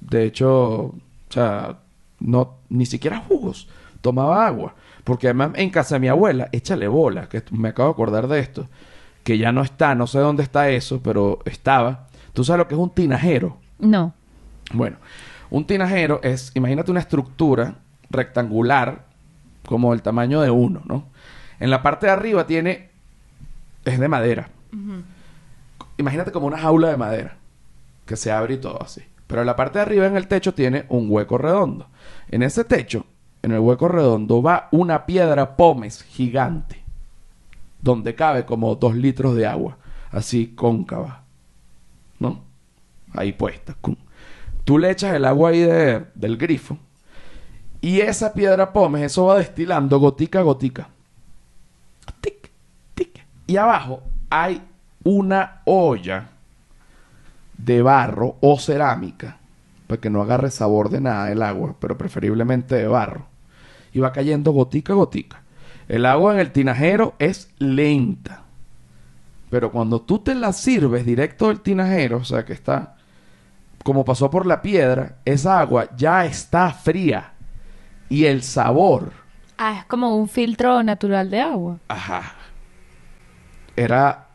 De 0.00 0.24
hecho, 0.24 0.50
o 0.50 0.94
sea, 1.28 1.78
no, 2.20 2.54
ni 2.68 2.86
siquiera 2.86 3.18
jugos. 3.18 3.68
Tomaba 4.00 4.46
agua. 4.46 4.74
Porque 5.04 5.28
además 5.28 5.52
en 5.54 5.70
casa 5.70 5.96
de 5.96 6.00
mi 6.00 6.08
abuela, 6.08 6.48
échale 6.52 6.88
bola, 6.88 7.28
que 7.28 7.42
me 7.50 7.70
acabo 7.70 7.88
de 7.88 7.92
acordar 7.92 8.28
de 8.28 8.38
esto, 8.40 8.68
que 9.24 9.38
ya 9.38 9.52
no 9.52 9.62
está, 9.62 9.94
no 9.94 10.06
sé 10.06 10.18
dónde 10.18 10.42
está 10.42 10.68
eso, 10.70 11.00
pero 11.02 11.40
estaba. 11.44 12.08
¿Tú 12.32 12.44
sabes 12.44 12.58
lo 12.58 12.68
que 12.68 12.74
es 12.74 12.80
un 12.80 12.90
tinajero? 12.90 13.56
No. 13.78 14.14
Bueno, 14.72 14.98
un 15.50 15.66
tinajero 15.66 16.20
es, 16.22 16.52
imagínate 16.54 16.90
una 16.90 17.00
estructura 17.00 17.74
rectangular 18.10 19.04
como 19.66 19.92
el 19.94 20.02
tamaño 20.02 20.40
de 20.40 20.50
uno, 20.50 20.82
¿no? 20.84 21.04
En 21.58 21.70
la 21.70 21.82
parte 21.82 22.06
de 22.06 22.12
arriba 22.12 22.46
tiene, 22.46 22.90
es 23.84 23.98
de 23.98 24.08
madera. 24.08 24.48
Imagínate 25.96 26.32
como 26.32 26.46
una 26.46 26.58
jaula 26.58 26.88
de 26.88 26.96
madera 26.96 27.36
que 28.06 28.16
se 28.16 28.32
abre 28.32 28.54
y 28.54 28.58
todo 28.58 28.82
así. 28.82 29.02
Pero 29.30 29.44
la 29.44 29.54
parte 29.54 29.78
de 29.78 29.82
arriba 29.82 30.06
en 30.06 30.16
el 30.16 30.26
techo 30.26 30.52
tiene 30.54 30.86
un 30.88 31.06
hueco 31.08 31.38
redondo. 31.38 31.86
En 32.28 32.42
ese 32.42 32.64
techo, 32.64 33.06
en 33.42 33.52
el 33.52 33.60
hueco 33.60 33.86
redondo, 33.86 34.42
va 34.42 34.66
una 34.72 35.06
piedra 35.06 35.56
pómez 35.56 36.02
gigante 36.02 36.82
donde 37.80 38.16
cabe 38.16 38.44
como 38.44 38.74
dos 38.74 38.96
litros 38.96 39.36
de 39.36 39.46
agua, 39.46 39.78
así 40.10 40.48
cóncava, 40.48 41.22
¿no? 42.18 42.40
Ahí 43.14 43.32
puesta. 43.32 43.76
Tú 44.64 44.78
le 44.78 44.90
echas 44.90 45.14
el 45.14 45.24
agua 45.24 45.50
ahí 45.50 45.60
de- 45.60 46.04
del 46.16 46.36
grifo 46.36 46.76
y 47.80 48.00
esa 48.00 48.34
piedra 48.34 48.72
pómez, 48.72 49.04
eso 49.04 49.26
va 49.26 49.38
destilando 49.38 50.00
gotica 50.00 50.40
a 50.40 50.42
gotica. 50.42 50.88
Tic, 52.20 52.50
tic. 52.94 53.24
Y 53.46 53.56
abajo 53.56 54.02
hay 54.28 54.60
una 55.04 55.62
olla 55.66 56.30
de 57.64 57.82
barro 57.82 58.36
o 58.40 58.58
cerámica, 58.58 59.38
para 59.86 60.00
que 60.00 60.10
no 60.10 60.22
agarre 60.22 60.50
sabor 60.50 60.90
de 60.90 61.00
nada 61.00 61.30
el 61.32 61.42
agua, 61.42 61.76
pero 61.80 61.98
preferiblemente 61.98 62.74
de 62.76 62.86
barro. 62.88 63.26
Y 63.92 64.00
va 64.00 64.12
cayendo 64.12 64.52
gotica 64.52 64.92
a 64.92 64.96
gotica. 64.96 65.42
El 65.88 66.06
agua 66.06 66.34
en 66.34 66.40
el 66.40 66.52
tinajero 66.52 67.14
es 67.18 67.50
lenta. 67.58 68.44
Pero 69.50 69.72
cuando 69.72 70.00
tú 70.02 70.20
te 70.20 70.34
la 70.34 70.52
sirves 70.52 71.04
directo 71.04 71.48
del 71.48 71.60
tinajero, 71.60 72.18
o 72.18 72.24
sea 72.24 72.44
que 72.44 72.52
está 72.52 72.96
como 73.84 74.04
pasó 74.04 74.30
por 74.30 74.46
la 74.46 74.62
piedra, 74.62 75.18
esa 75.24 75.60
agua 75.60 75.88
ya 75.96 76.26
está 76.26 76.72
fría. 76.72 77.34
Y 78.10 78.26
el 78.26 78.42
sabor, 78.42 79.12
Ah, 79.58 79.78
es 79.78 79.84
como 79.86 80.16
un 80.16 80.28
filtro 80.28 80.82
natural 80.82 81.30
de 81.30 81.40
agua. 81.40 81.80
ajá, 81.88 82.22
era 83.76 84.28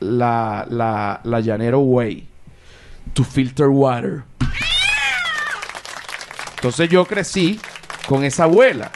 la, 0.00 0.66
la, 0.68 1.20
la 1.24 1.40
llanero 1.40 1.80
way 1.80 2.28
to 3.12 3.24
filter 3.24 3.68
water. 3.68 4.24
Entonces 6.56 6.88
yo 6.88 7.04
crecí 7.04 7.60
con 8.08 8.24
esa 8.24 8.44
abuela. 8.44 8.90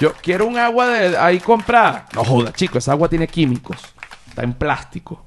Yo 0.00 0.12
quiero 0.22 0.46
un 0.46 0.58
agua 0.58 0.88
de 0.88 1.16
ahí 1.16 1.40
comprada. 1.40 2.06
No 2.14 2.24
joda, 2.24 2.52
chico, 2.52 2.78
esa 2.78 2.92
agua 2.92 3.08
tiene 3.08 3.28
químicos. 3.28 3.78
Está 4.28 4.42
en 4.42 4.54
plástico. 4.54 5.24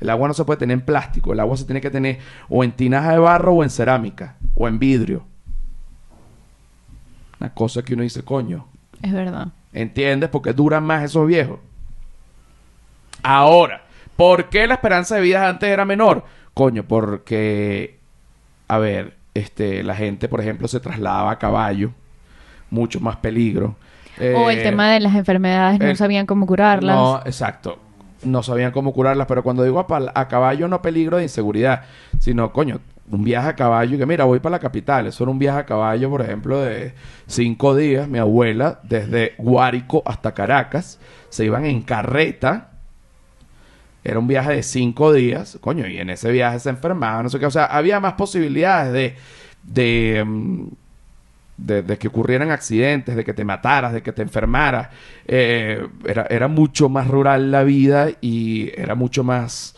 El 0.00 0.10
agua 0.10 0.28
no 0.28 0.34
se 0.34 0.44
puede 0.44 0.58
tener 0.58 0.74
en 0.74 0.84
plástico. 0.84 1.32
El 1.32 1.40
agua 1.40 1.56
se 1.56 1.64
tiene 1.64 1.80
que 1.80 1.90
tener 1.90 2.18
o 2.48 2.62
en 2.62 2.72
tinaja 2.72 3.12
de 3.12 3.18
barro 3.18 3.54
o 3.54 3.62
en 3.62 3.70
cerámica 3.70 4.36
o 4.54 4.68
en 4.68 4.78
vidrio. 4.78 5.24
Una 7.40 7.52
cosa 7.52 7.82
que 7.82 7.94
uno 7.94 8.02
dice, 8.02 8.22
coño, 8.22 8.66
Es 9.02 9.12
verdad. 9.12 9.48
¿Entiendes? 9.72 10.30
Porque 10.30 10.52
duran 10.52 10.84
más 10.84 11.04
esos 11.04 11.26
viejos. 11.26 11.58
Ahora, 13.22 13.82
¿por 14.16 14.48
qué 14.48 14.66
la 14.66 14.74
esperanza 14.74 15.16
de 15.16 15.20
vida 15.20 15.48
antes 15.48 15.68
era 15.68 15.84
menor? 15.84 16.24
Coño, 16.56 16.84
porque, 16.84 17.98
a 18.66 18.78
ver, 18.78 19.12
este, 19.34 19.82
la 19.82 19.94
gente, 19.94 20.26
por 20.26 20.40
ejemplo, 20.40 20.68
se 20.68 20.80
trasladaba 20.80 21.32
a 21.32 21.38
caballo, 21.38 21.90
mucho 22.70 22.98
más 22.98 23.16
peligro. 23.16 23.76
o 24.34 24.48
el 24.48 24.60
Eh, 24.60 24.62
tema 24.62 24.90
de 24.90 25.00
las 25.00 25.14
enfermedades, 25.14 25.78
no 25.78 25.84
el- 25.84 25.96
sabían 25.98 26.24
cómo 26.24 26.46
curarlas. 26.46 26.96
No, 26.96 27.18
exacto. 27.26 27.78
No 28.24 28.42
sabían 28.42 28.72
cómo 28.72 28.94
curarlas, 28.94 29.26
pero 29.26 29.42
cuando 29.42 29.62
digo 29.64 29.78
a, 29.78 29.86
pal- 29.86 30.10
a 30.14 30.26
caballo, 30.28 30.66
no 30.68 30.80
peligro 30.80 31.18
de 31.18 31.24
inseguridad, 31.24 31.82
sino, 32.18 32.50
coño, 32.50 32.80
un 33.10 33.22
viaje 33.22 33.48
a 33.50 33.54
caballo, 33.54 33.98
que 33.98 34.06
mira, 34.06 34.24
voy 34.24 34.40
para 34.40 34.52
la 34.56 34.58
capital. 34.58 35.06
Eso 35.08 35.24
era 35.24 35.30
un 35.30 35.38
viaje 35.38 35.58
a 35.58 35.66
caballo, 35.66 36.08
por 36.08 36.22
ejemplo, 36.22 36.62
de 36.62 36.94
cinco 37.26 37.76
días. 37.76 38.08
Mi 38.08 38.18
abuela, 38.18 38.80
desde 38.84 39.34
Guárico 39.36 40.02
hasta 40.06 40.32
Caracas, 40.32 40.98
se 41.28 41.44
iban 41.44 41.66
en 41.66 41.82
carreta. 41.82 42.70
Era 44.08 44.18
un 44.20 44.28
viaje 44.28 44.52
de 44.54 44.62
cinco 44.62 45.12
días, 45.12 45.58
coño, 45.60 45.86
y 45.88 45.98
en 45.98 46.10
ese 46.10 46.30
viaje 46.30 46.60
se 46.60 46.70
enfermaba, 46.70 47.22
no 47.22 47.28
sé 47.28 47.38
qué. 47.40 47.46
O 47.46 47.50
sea, 47.50 47.64
había 47.66 47.98
más 48.00 48.12
posibilidades 48.14 48.92
de, 48.92 49.16
de, 49.64 50.24
mm, 50.24 50.66
de, 51.58 51.98
que 51.98 52.08
ocurrieran 52.08 52.50
accidentes, 52.50 53.16
de 53.16 53.24
que 53.24 53.32
te 53.32 53.44
mataras, 53.44 53.92
de 53.92 54.02
que 54.02 54.12
te 54.12 54.22
enfermaras. 54.22 54.88
Eh, 55.26 55.86
era, 56.06 56.26
era 56.28 56.48
mucho 56.48 56.88
más 56.88 57.08
rural 57.08 57.50
la 57.50 57.62
vida 57.64 58.08
y 58.20 58.70
era 58.80 58.94
mucho 58.94 59.24
más 59.24 59.74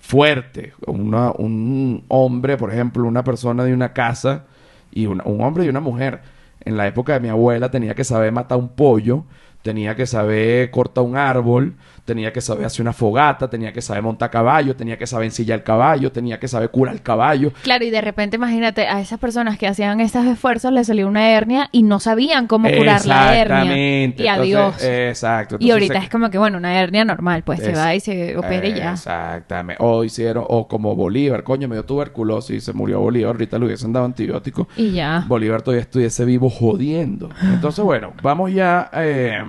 fuerte. 0.00 0.72
Un 0.86 2.04
hombre, 2.08 2.56
por 2.56 2.72
ejemplo, 2.72 3.04
una 3.04 3.24
persona 3.24 3.64
de 3.64 3.72
una 3.74 3.92
casa 3.92 4.44
y 4.92 5.06
una- 5.06 5.24
un 5.24 5.40
hombre 5.42 5.64
y 5.64 5.68
una 5.68 5.80
mujer. 5.80 6.20
En 6.64 6.76
la 6.76 6.86
época 6.86 7.14
de 7.14 7.20
mi 7.20 7.28
abuela 7.28 7.70
tenía 7.70 7.94
que 7.94 8.04
saber 8.04 8.32
matar 8.32 8.58
un 8.58 8.68
pollo, 8.70 9.24
tenía 9.62 9.94
que 9.96 10.06
saber 10.06 10.70
cortar 10.70 11.04
un 11.04 11.16
árbol, 11.16 11.74
tenía 12.04 12.32
que 12.32 12.40
saber 12.40 12.66
hacer 12.66 12.82
una 12.82 12.92
fogata, 12.92 13.48
tenía 13.48 13.72
que 13.72 13.80
saber 13.80 14.02
montar 14.02 14.30
caballo, 14.30 14.74
tenía 14.74 14.98
que 14.98 15.06
saber 15.06 15.26
ensillar 15.26 15.58
el 15.60 15.64
caballo, 15.64 16.10
tenía 16.10 16.38
que 16.40 16.48
saber 16.48 16.70
curar 16.70 16.94
el 16.94 17.02
caballo. 17.02 17.52
Claro, 17.62 17.84
y 17.84 17.90
de 17.90 18.00
repente 18.00 18.36
imagínate 18.36 18.88
a 18.88 19.00
esas 19.00 19.18
personas 19.20 19.56
que 19.58 19.66
hacían 19.68 20.00
estos 20.00 20.26
esfuerzos 20.26 20.72
les 20.72 20.86
salió 20.88 21.06
una 21.06 21.30
hernia 21.30 21.68
y 21.72 21.82
no 21.84 22.00
sabían 22.00 22.46
cómo 22.48 22.68
curar 22.70 23.06
la 23.06 23.36
hernia. 23.38 23.60
Exactamente. 23.62 24.22
Y 24.24 24.26
adiós. 24.28 24.64
Entonces, 24.74 25.08
exacto. 25.10 25.56
y 25.60 25.70
ahorita 25.70 25.94
se- 25.98 26.04
es 26.06 26.10
como 26.10 26.28
que, 26.30 26.38
bueno, 26.38 26.58
una 26.58 26.80
hernia 26.80 27.04
normal, 27.04 27.42
pues 27.44 27.60
se 27.60 27.72
va 27.72 27.94
y 27.94 28.00
se 28.00 28.36
opera 28.36 28.66
y 28.66 28.74
ya. 28.74 28.92
Exactamente. 28.92 29.82
O 29.82 30.02
hicieron, 30.04 30.44
o 30.48 30.66
como 30.66 30.96
Bolívar, 30.96 31.42
coño, 31.44 31.68
me 31.68 31.76
dio 31.76 31.84
tuberculosis 31.84 32.56
y 32.56 32.60
se 32.60 32.72
murió 32.72 33.00
Bolívar, 33.00 33.32
ahorita 33.34 33.58
le 33.58 33.66
hubiesen 33.66 33.92
dado 33.92 34.06
antibiótico. 34.06 34.68
Y 34.76 34.92
ya. 34.92 35.24
Bolívar 35.28 35.62
todavía 35.62 35.82
estuviese 35.82 36.24
vivo 36.24 36.50
jodiendo. 36.50 37.30
Entonces, 37.42 37.84
bueno, 37.84 38.12
vamos 38.22 38.52
ya 38.52 38.90
eh, 38.94 39.42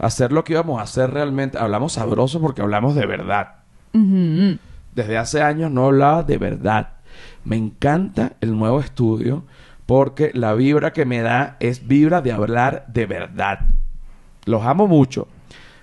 hacer 0.00 0.32
lo 0.32 0.44
que 0.44 0.54
íbamos 0.54 0.78
a 0.80 0.82
hacer 0.82 1.10
realmente. 1.10 1.58
Hablamos 1.58 1.92
sabroso 1.94 2.40
porque 2.40 2.62
hablamos 2.62 2.94
de 2.94 3.06
verdad. 3.06 3.54
Desde 3.92 5.18
hace 5.18 5.42
años 5.42 5.70
no 5.70 5.86
hablaba 5.86 6.22
de 6.22 6.38
verdad. 6.38 6.88
Me 7.44 7.56
encanta 7.56 8.32
el 8.40 8.56
nuevo 8.58 8.80
estudio 8.80 9.44
porque 9.86 10.30
la 10.34 10.54
vibra 10.54 10.92
que 10.92 11.04
me 11.04 11.20
da 11.22 11.56
es 11.60 11.86
vibra 11.86 12.20
de 12.22 12.32
hablar 12.32 12.84
de 12.88 13.06
verdad. 13.06 13.58
Los 14.46 14.64
amo 14.64 14.86
mucho. 14.86 15.28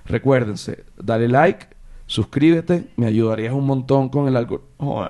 Recuérdense, 0.05 0.86
dale 0.97 1.28
like, 1.28 1.68
suscríbete, 2.05 2.89
me 2.95 3.07
ayudarías 3.07 3.53
un 3.53 3.65
montón 3.65 4.07
con 4.09 4.28
el 4.28 4.38
algoritmo. 4.38 5.09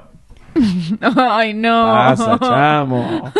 Ay, 1.16 1.53
no. 1.53 1.86
Pasa, 1.86 2.39
chamo. 2.39 3.32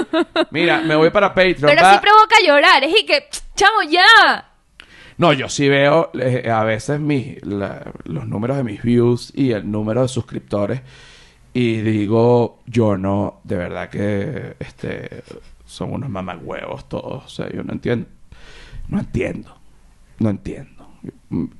Mira, 0.51 0.82
me 0.82 0.95
voy 0.95 1.09
para 1.09 1.30
Patreon. 1.30 1.61
Pero 1.65 1.82
va- 1.82 1.93
sí 1.93 1.99
provoca 1.99 2.36
llorar. 2.45 2.84
Es 2.84 3.01
y 3.01 3.05
que, 3.05 3.24
chamo, 3.55 3.82
ya. 3.89 4.45
No, 5.18 5.34
yo 5.34 5.49
sí 5.49 5.68
veo 5.68 6.11
eh, 6.13 6.49
a 6.49 6.63
veces 6.63 6.99
mis, 6.99 7.43
la- 7.45 7.91
los 8.05 8.28
números 8.28 8.57
de 8.57 8.63
mis 8.63 8.82
views 8.84 9.32
y 9.36 9.51
el 9.51 9.70
número 9.70 10.03
de 10.03 10.07
suscriptores 10.07 10.82
y 11.53 11.82
digo, 11.82 12.59
yo 12.68 12.97
no, 12.97 13.39
de 13.43 13.55
verdad 13.57 13.89
que, 13.89 14.55
este, 14.59 15.24
son 15.65 15.91
unos 15.93 16.09
mamagüevos 16.09 16.88
todos. 16.88 17.26
O 17.26 17.30
sea, 17.30 17.49
yo 17.51 17.63
no 17.63 17.74
entiendo. 17.74 18.07
No 18.89 18.99
entiendo. 18.99 19.57
No 20.20 20.30
entiendo. 20.30 20.88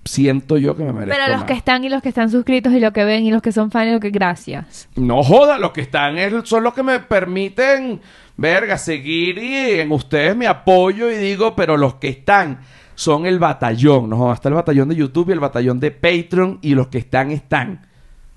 Siento 0.06 0.58
yo 0.58 0.76
que 0.78 0.84
me 0.84 0.94
merezco 0.94 1.16
Pero 1.20 1.28
los 1.32 1.40
más. 1.42 1.48
que 1.48 1.54
están 1.54 1.84
y 1.84 1.90
los 1.90 2.02
que 2.02 2.10
están 2.10 2.30
suscritos 2.30 2.72
y 2.74 2.80
los 2.80 2.94
que 2.94 3.04
ven 3.04 3.26
y 3.26 3.32
los 3.32 3.42
que 3.42 3.52
son 3.52 3.70
fans 3.72 3.88
y 3.90 3.92
los 3.92 4.00
que 4.02 4.12
gracias. 4.12 4.88
No 4.96 5.24
joda, 5.24 5.58
los 5.58 5.72
que 5.72 5.82
están 5.82 6.18
es- 6.18 6.48
son 6.48 6.64
los 6.64 6.74
que 6.74 6.84
me 6.84 7.00
permiten, 7.00 8.00
verga, 8.38 8.78
seguir 8.78 9.38
y 9.40 9.80
en 9.80 9.92
ustedes 9.92 10.36
me 10.38 10.48
apoyo 10.48 11.12
y 11.12 11.16
digo, 11.18 11.56
pero 11.56 11.76
los 11.76 11.96
que 11.96 12.10
están 12.10 12.60
son 12.98 13.28
el 13.28 13.38
batallón, 13.38 14.10
no 14.10 14.34
está 14.34 14.50
el 14.50 14.56
batallón 14.56 14.90
de 14.90 14.96
YouTube 14.96 15.30
y 15.30 15.34
el 15.34 15.40
batallón 15.40 15.80
de 15.80 15.92
Patreon 15.92 16.58
y 16.64 16.74
los 16.74 16.88
que 16.88 16.98
están 16.98 17.30
están. 17.30 17.86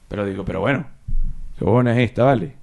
Pero 0.06 0.26
digo, 0.26 0.44
pero 0.44 0.61
bueno, 0.61 0.86
qué 1.58 1.64
buena 1.64 1.92
es 1.92 2.11
esta, 2.11 2.24
¿vale? 2.24 2.56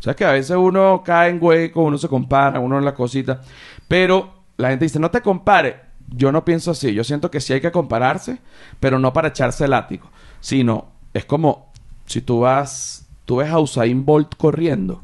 O 0.00 0.02
sea 0.02 0.14
que 0.14 0.24
a 0.24 0.32
veces 0.32 0.56
uno 0.56 1.00
cae 1.04 1.30
en 1.30 1.38
hueco, 1.40 1.84
uno 1.84 1.96
se 1.96 2.08
compara, 2.08 2.58
uno 2.58 2.76
en 2.76 2.84
la 2.84 2.92
cosita, 2.92 3.40
pero 3.86 4.34
la 4.56 4.70
gente 4.70 4.86
dice, 4.86 4.98
no 4.98 5.12
te 5.12 5.20
compares. 5.20 5.76
Yo 6.08 6.32
no 6.32 6.44
pienso 6.44 6.72
así, 6.72 6.92
yo 6.92 7.04
siento 7.04 7.30
que 7.30 7.40
sí 7.40 7.52
hay 7.52 7.60
que 7.60 7.70
compararse, 7.70 8.40
pero 8.80 8.98
no 8.98 9.12
para 9.12 9.28
echarse 9.28 9.64
el 9.64 9.70
látigo, 9.70 10.10
sino 10.40 10.86
es 11.14 11.24
como 11.24 11.70
si 12.06 12.20
tú 12.20 12.40
vas, 12.40 13.06
tú 13.26 13.36
ves 13.36 13.50
a 13.50 13.60
Usain 13.60 14.04
Bolt 14.04 14.34
corriendo 14.36 15.02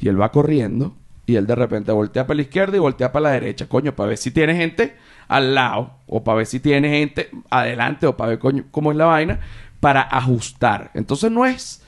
y 0.00 0.06
él 0.06 0.20
va 0.20 0.30
corriendo 0.30 0.94
y 1.26 1.34
él 1.34 1.48
de 1.48 1.56
repente 1.56 1.90
voltea 1.90 2.28
para 2.28 2.36
la 2.36 2.42
izquierda 2.42 2.76
y 2.76 2.80
voltea 2.80 3.10
para 3.10 3.24
la 3.24 3.30
derecha, 3.30 3.68
coño, 3.68 3.96
para 3.96 4.10
ver 4.10 4.18
si 4.18 4.30
tiene 4.30 4.54
gente 4.54 4.96
al 5.28 5.54
lado 5.54 5.98
o 6.06 6.24
para 6.24 6.38
ver 6.38 6.46
si 6.46 6.58
tiene 6.60 6.88
gente 6.88 7.30
adelante 7.50 8.06
o 8.06 8.16
para 8.16 8.30
ver 8.30 8.38
coño, 8.38 8.64
cómo 8.70 8.90
es 8.90 8.96
la 8.96 9.04
vaina 9.06 9.40
para 9.80 10.02
ajustar. 10.02 10.90
Entonces 10.94 11.30
no 11.30 11.44
es 11.46 11.82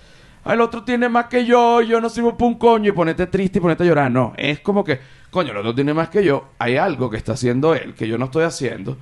"Ah, 0.45 0.55
el 0.55 0.61
otro 0.61 0.85
tiene 0.85 1.09
más 1.09 1.27
que 1.27 1.45
yo, 1.45 1.81
yo 1.83 2.01
no 2.01 2.09
sirvo 2.09 2.37
para 2.37 2.49
un 2.49 2.55
coño 2.59 2.89
y 2.91 2.93
ponete 2.93 3.27
triste 3.27 3.59
y 3.59 3.63
ponete 3.63 3.83
a 3.83 3.87
llorar. 3.87 4.11
No, 4.11 4.33
es 4.37 4.61
como 4.61 4.85
que, 4.85 5.01
coño, 5.31 5.51
el 5.53 5.57
otro 5.59 5.75
tiene 5.75 5.93
más 5.95 6.09
que 6.09 6.25
yo, 6.25 6.49
hay 6.59 6.77
algo 6.77 7.11
que 7.11 7.17
está 7.17 7.33
haciendo 7.33 7.75
él 7.75 7.95
que 7.95 8.07
yo 8.07 8.17
no 8.19 8.27
estoy 8.27 8.45
haciendo. 8.45 8.97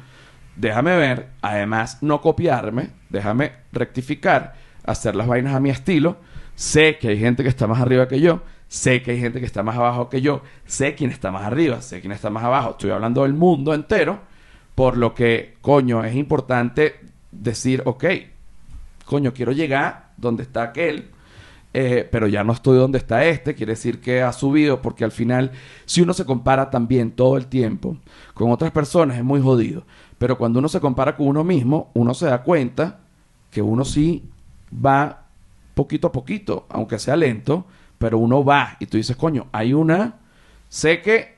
Déjame 0.57 0.97
ver, 0.97 1.29
además 1.43 1.99
no 2.03 2.21
copiarme, 2.21 2.91
déjame 3.11 3.53
rectificar, 3.73 4.55
hacer 4.85 5.15
las 5.15 5.27
vainas 5.27 5.55
a 5.55 5.61
mi 5.61 5.71
estilo. 5.71 6.17
Sé 6.57 6.99
que 6.99 7.09
hay 7.09 7.19
gente 7.21 7.45
que 7.45 7.49
está 7.49 7.69
más 7.69 7.81
arriba 7.81 8.09
que 8.09 8.21
yo, 8.21 8.43
sé 8.67 9.03
que 9.03 9.13
hay 9.13 9.21
gente 9.21 9.39
que 9.39 9.47
está 9.47 9.63
más 9.63 9.77
abajo 9.77 10.09
que 10.09 10.21
yo, 10.21 10.43
sé 10.67 10.97
quién 10.97 11.11
está 11.11 11.31
más 11.31 11.45
arriba, 11.45 11.81
sé 11.81 12.01
quién 12.01 12.11
está 12.13 12.31
más 12.31 12.43
abajo. 12.43 12.71
Estoy 12.71 12.91
hablando 12.91 13.23
del 13.23 13.35
mundo 13.35 13.73
entero, 13.73 14.19
por 14.79 14.97
lo 14.97 15.13
que, 15.13 15.57
coño, 15.61 16.05
es 16.05 16.15
importante 16.15 17.01
decir, 17.33 17.83
ok, 17.85 18.05
coño, 19.07 19.35
quiero 19.35 19.51
llegar 19.51 20.13
donde 20.17 20.45
está 20.45 20.63
aquel, 20.63 21.11
eh, 21.75 22.09
pero 22.09 22.29
ya 22.29 22.45
no 22.45 22.53
estoy 22.53 22.79
donde 22.79 22.99
está 22.99 23.25
este, 23.25 23.57
quiere 23.57 23.73
decir 23.73 24.01
que 24.01 24.23
ha 24.23 24.33
subido, 24.33 24.81
porque 24.81 25.03
al 25.03 25.11
final, 25.11 25.51
si 25.85 26.01
uno 26.01 26.15
se 26.15 26.25
compara 26.25 26.71
también 26.71 27.11
todo 27.11 27.37
el 27.37 27.49
tiempo 27.49 27.97
con 28.35 28.53
otras 28.53 28.71
personas, 28.71 29.17
es 29.17 29.25
muy 29.25 29.41
jodido. 29.41 29.83
Pero 30.17 30.39
cuando 30.39 30.61
uno 30.61 30.69
se 30.69 30.79
compara 30.79 31.17
con 31.17 31.27
uno 31.27 31.43
mismo, 31.43 31.91
uno 31.95 32.15
se 32.15 32.27
da 32.27 32.45
cuenta 32.45 33.01
que 33.51 33.61
uno 33.61 33.85
sí 33.85 34.31
va 34.73 35.25
poquito 35.75 36.07
a 36.07 36.13
poquito, 36.13 36.67
aunque 36.69 37.01
sea 37.01 37.17
lento, 37.17 37.67
pero 37.99 38.17
uno 38.19 38.45
va 38.45 38.77
y 38.79 38.87
tú 38.87 38.97
dices, 38.97 39.17
coño, 39.17 39.49
hay 39.51 39.73
una, 39.73 40.21
sé 40.69 41.03
que 41.03 41.38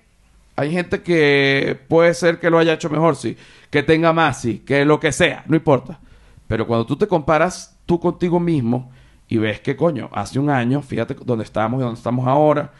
hay 0.61 0.73
gente 0.73 1.01
que 1.01 1.79
puede 1.89 2.13
ser 2.13 2.39
que 2.39 2.51
lo 2.51 2.59
haya 2.59 2.75
hecho 2.75 2.91
mejor, 2.91 3.17
sí, 3.17 3.35
que 3.71 3.83
tenga 3.83 4.13
más, 4.13 4.43
sí, 4.43 4.59
que 4.59 4.85
lo 4.85 5.01
que 5.01 5.11
sea, 5.11 5.43
no 5.47 5.57
importa. 5.57 6.01
Pero 6.47 6.67
cuando 6.67 6.85
tú 6.85 6.97
te 6.97 7.07
comparas 7.07 7.79
tú 7.87 7.99
contigo 7.99 8.39
mismo 8.39 8.93
y 9.27 9.39
ves 9.39 9.61
que, 9.61 9.75
coño, 9.75 10.11
hace 10.13 10.39
un 10.39 10.51
año, 10.51 10.83
fíjate 10.83 11.17
dónde 11.25 11.45
estábamos 11.45 11.81
y 11.81 11.85
dónde 11.85 11.97
estamos 11.97 12.27
ahora, 12.27 12.73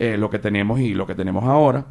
eh, 0.00 0.16
lo 0.16 0.28
que 0.30 0.40
tenemos 0.40 0.80
y 0.80 0.94
lo 0.94 1.06
que 1.06 1.14
tenemos 1.14 1.44
ahora, 1.44 1.86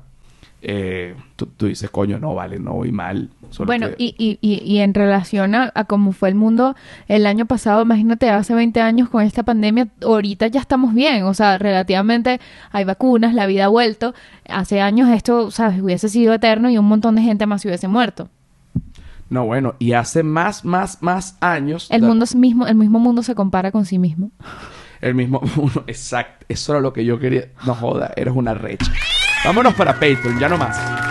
eh, 0.62 1.16
tú, 1.36 1.46
tú 1.46 1.68
dices, 1.68 1.90
coño, 1.90 2.20
no 2.20 2.34
vale, 2.34 2.58
no 2.60 2.74
voy 2.74 2.92
mal. 2.92 3.30
solo 3.52 3.68
Bueno, 3.68 3.90
que- 3.90 3.96
y, 4.04 4.16
y, 4.18 4.40
y, 4.42 4.64
y 4.64 4.80
en 4.80 4.94
relación 4.94 5.54
a, 5.56 5.72
a 5.76 5.84
cómo 5.86 6.12
fue 6.12 6.30
el 6.30 6.36
mundo 6.36 6.76
el 7.08 7.26
año 7.28 7.46
pasado, 7.46 7.82
imagínate, 7.84 8.30
hace 8.30 8.54
20 8.56 8.82
años 8.82 9.10
con 9.10 9.24
esta 9.24 9.44
pandemia, 9.44 9.88
ahorita 10.04 10.48
ya 10.48 10.60
estamos 10.60 10.94
bien, 10.94 11.24
o 11.24 11.34
sea, 11.34 11.58
relativamente 11.58 12.40
hay 12.72 12.84
vacunas, 12.86 13.34
la 13.34 13.46
vida 13.46 13.66
ha 13.66 13.70
vuelto. 13.70 14.14
Hace 14.50 14.82
años 14.82 15.10
esto, 15.10 15.52
¿sabes? 15.52 15.82
Hubiese 15.82 16.10
sido 16.10 16.34
eterno 16.34 16.70
y 16.70 16.78
un 16.78 16.86
montón 16.86 17.16
de 17.16 17.22
gente 17.22 17.46
más 17.46 17.62
se 17.62 17.68
hubiese 17.68 17.88
muerto. 17.88 18.30
No, 19.30 19.46
bueno, 19.46 19.76
y 19.78 19.92
hace 19.92 20.24
más, 20.24 20.64
más, 20.64 21.04
más 21.04 21.38
años... 21.42 21.88
El 21.92 22.02
mundo 22.02 22.24
es 22.24 22.34
mismo, 22.34 22.66
el 22.66 22.76
mismo 22.76 22.98
mundo 22.98 23.24
se 23.24 23.36
compara 23.36 23.72
con 23.74 23.86
sí 23.86 24.00
mismo. 24.00 24.32
El 25.02 25.16
mismo 25.16 25.42
uno, 25.58 25.84
exacto. 25.86 26.46
Eso 26.50 26.72
era 26.74 26.82
lo 26.82 26.94
que 26.94 27.04
yo 27.04 27.20
quería. 27.20 27.50
No 27.66 27.76
joda, 27.76 28.12
eres 28.16 28.34
una 28.34 28.54
recha. 28.54 28.90
Vámonos 29.44 29.74
para 29.74 29.94
Patreon, 29.94 30.40
ya 30.40 30.50
no 30.50 30.58
más. 30.58 31.07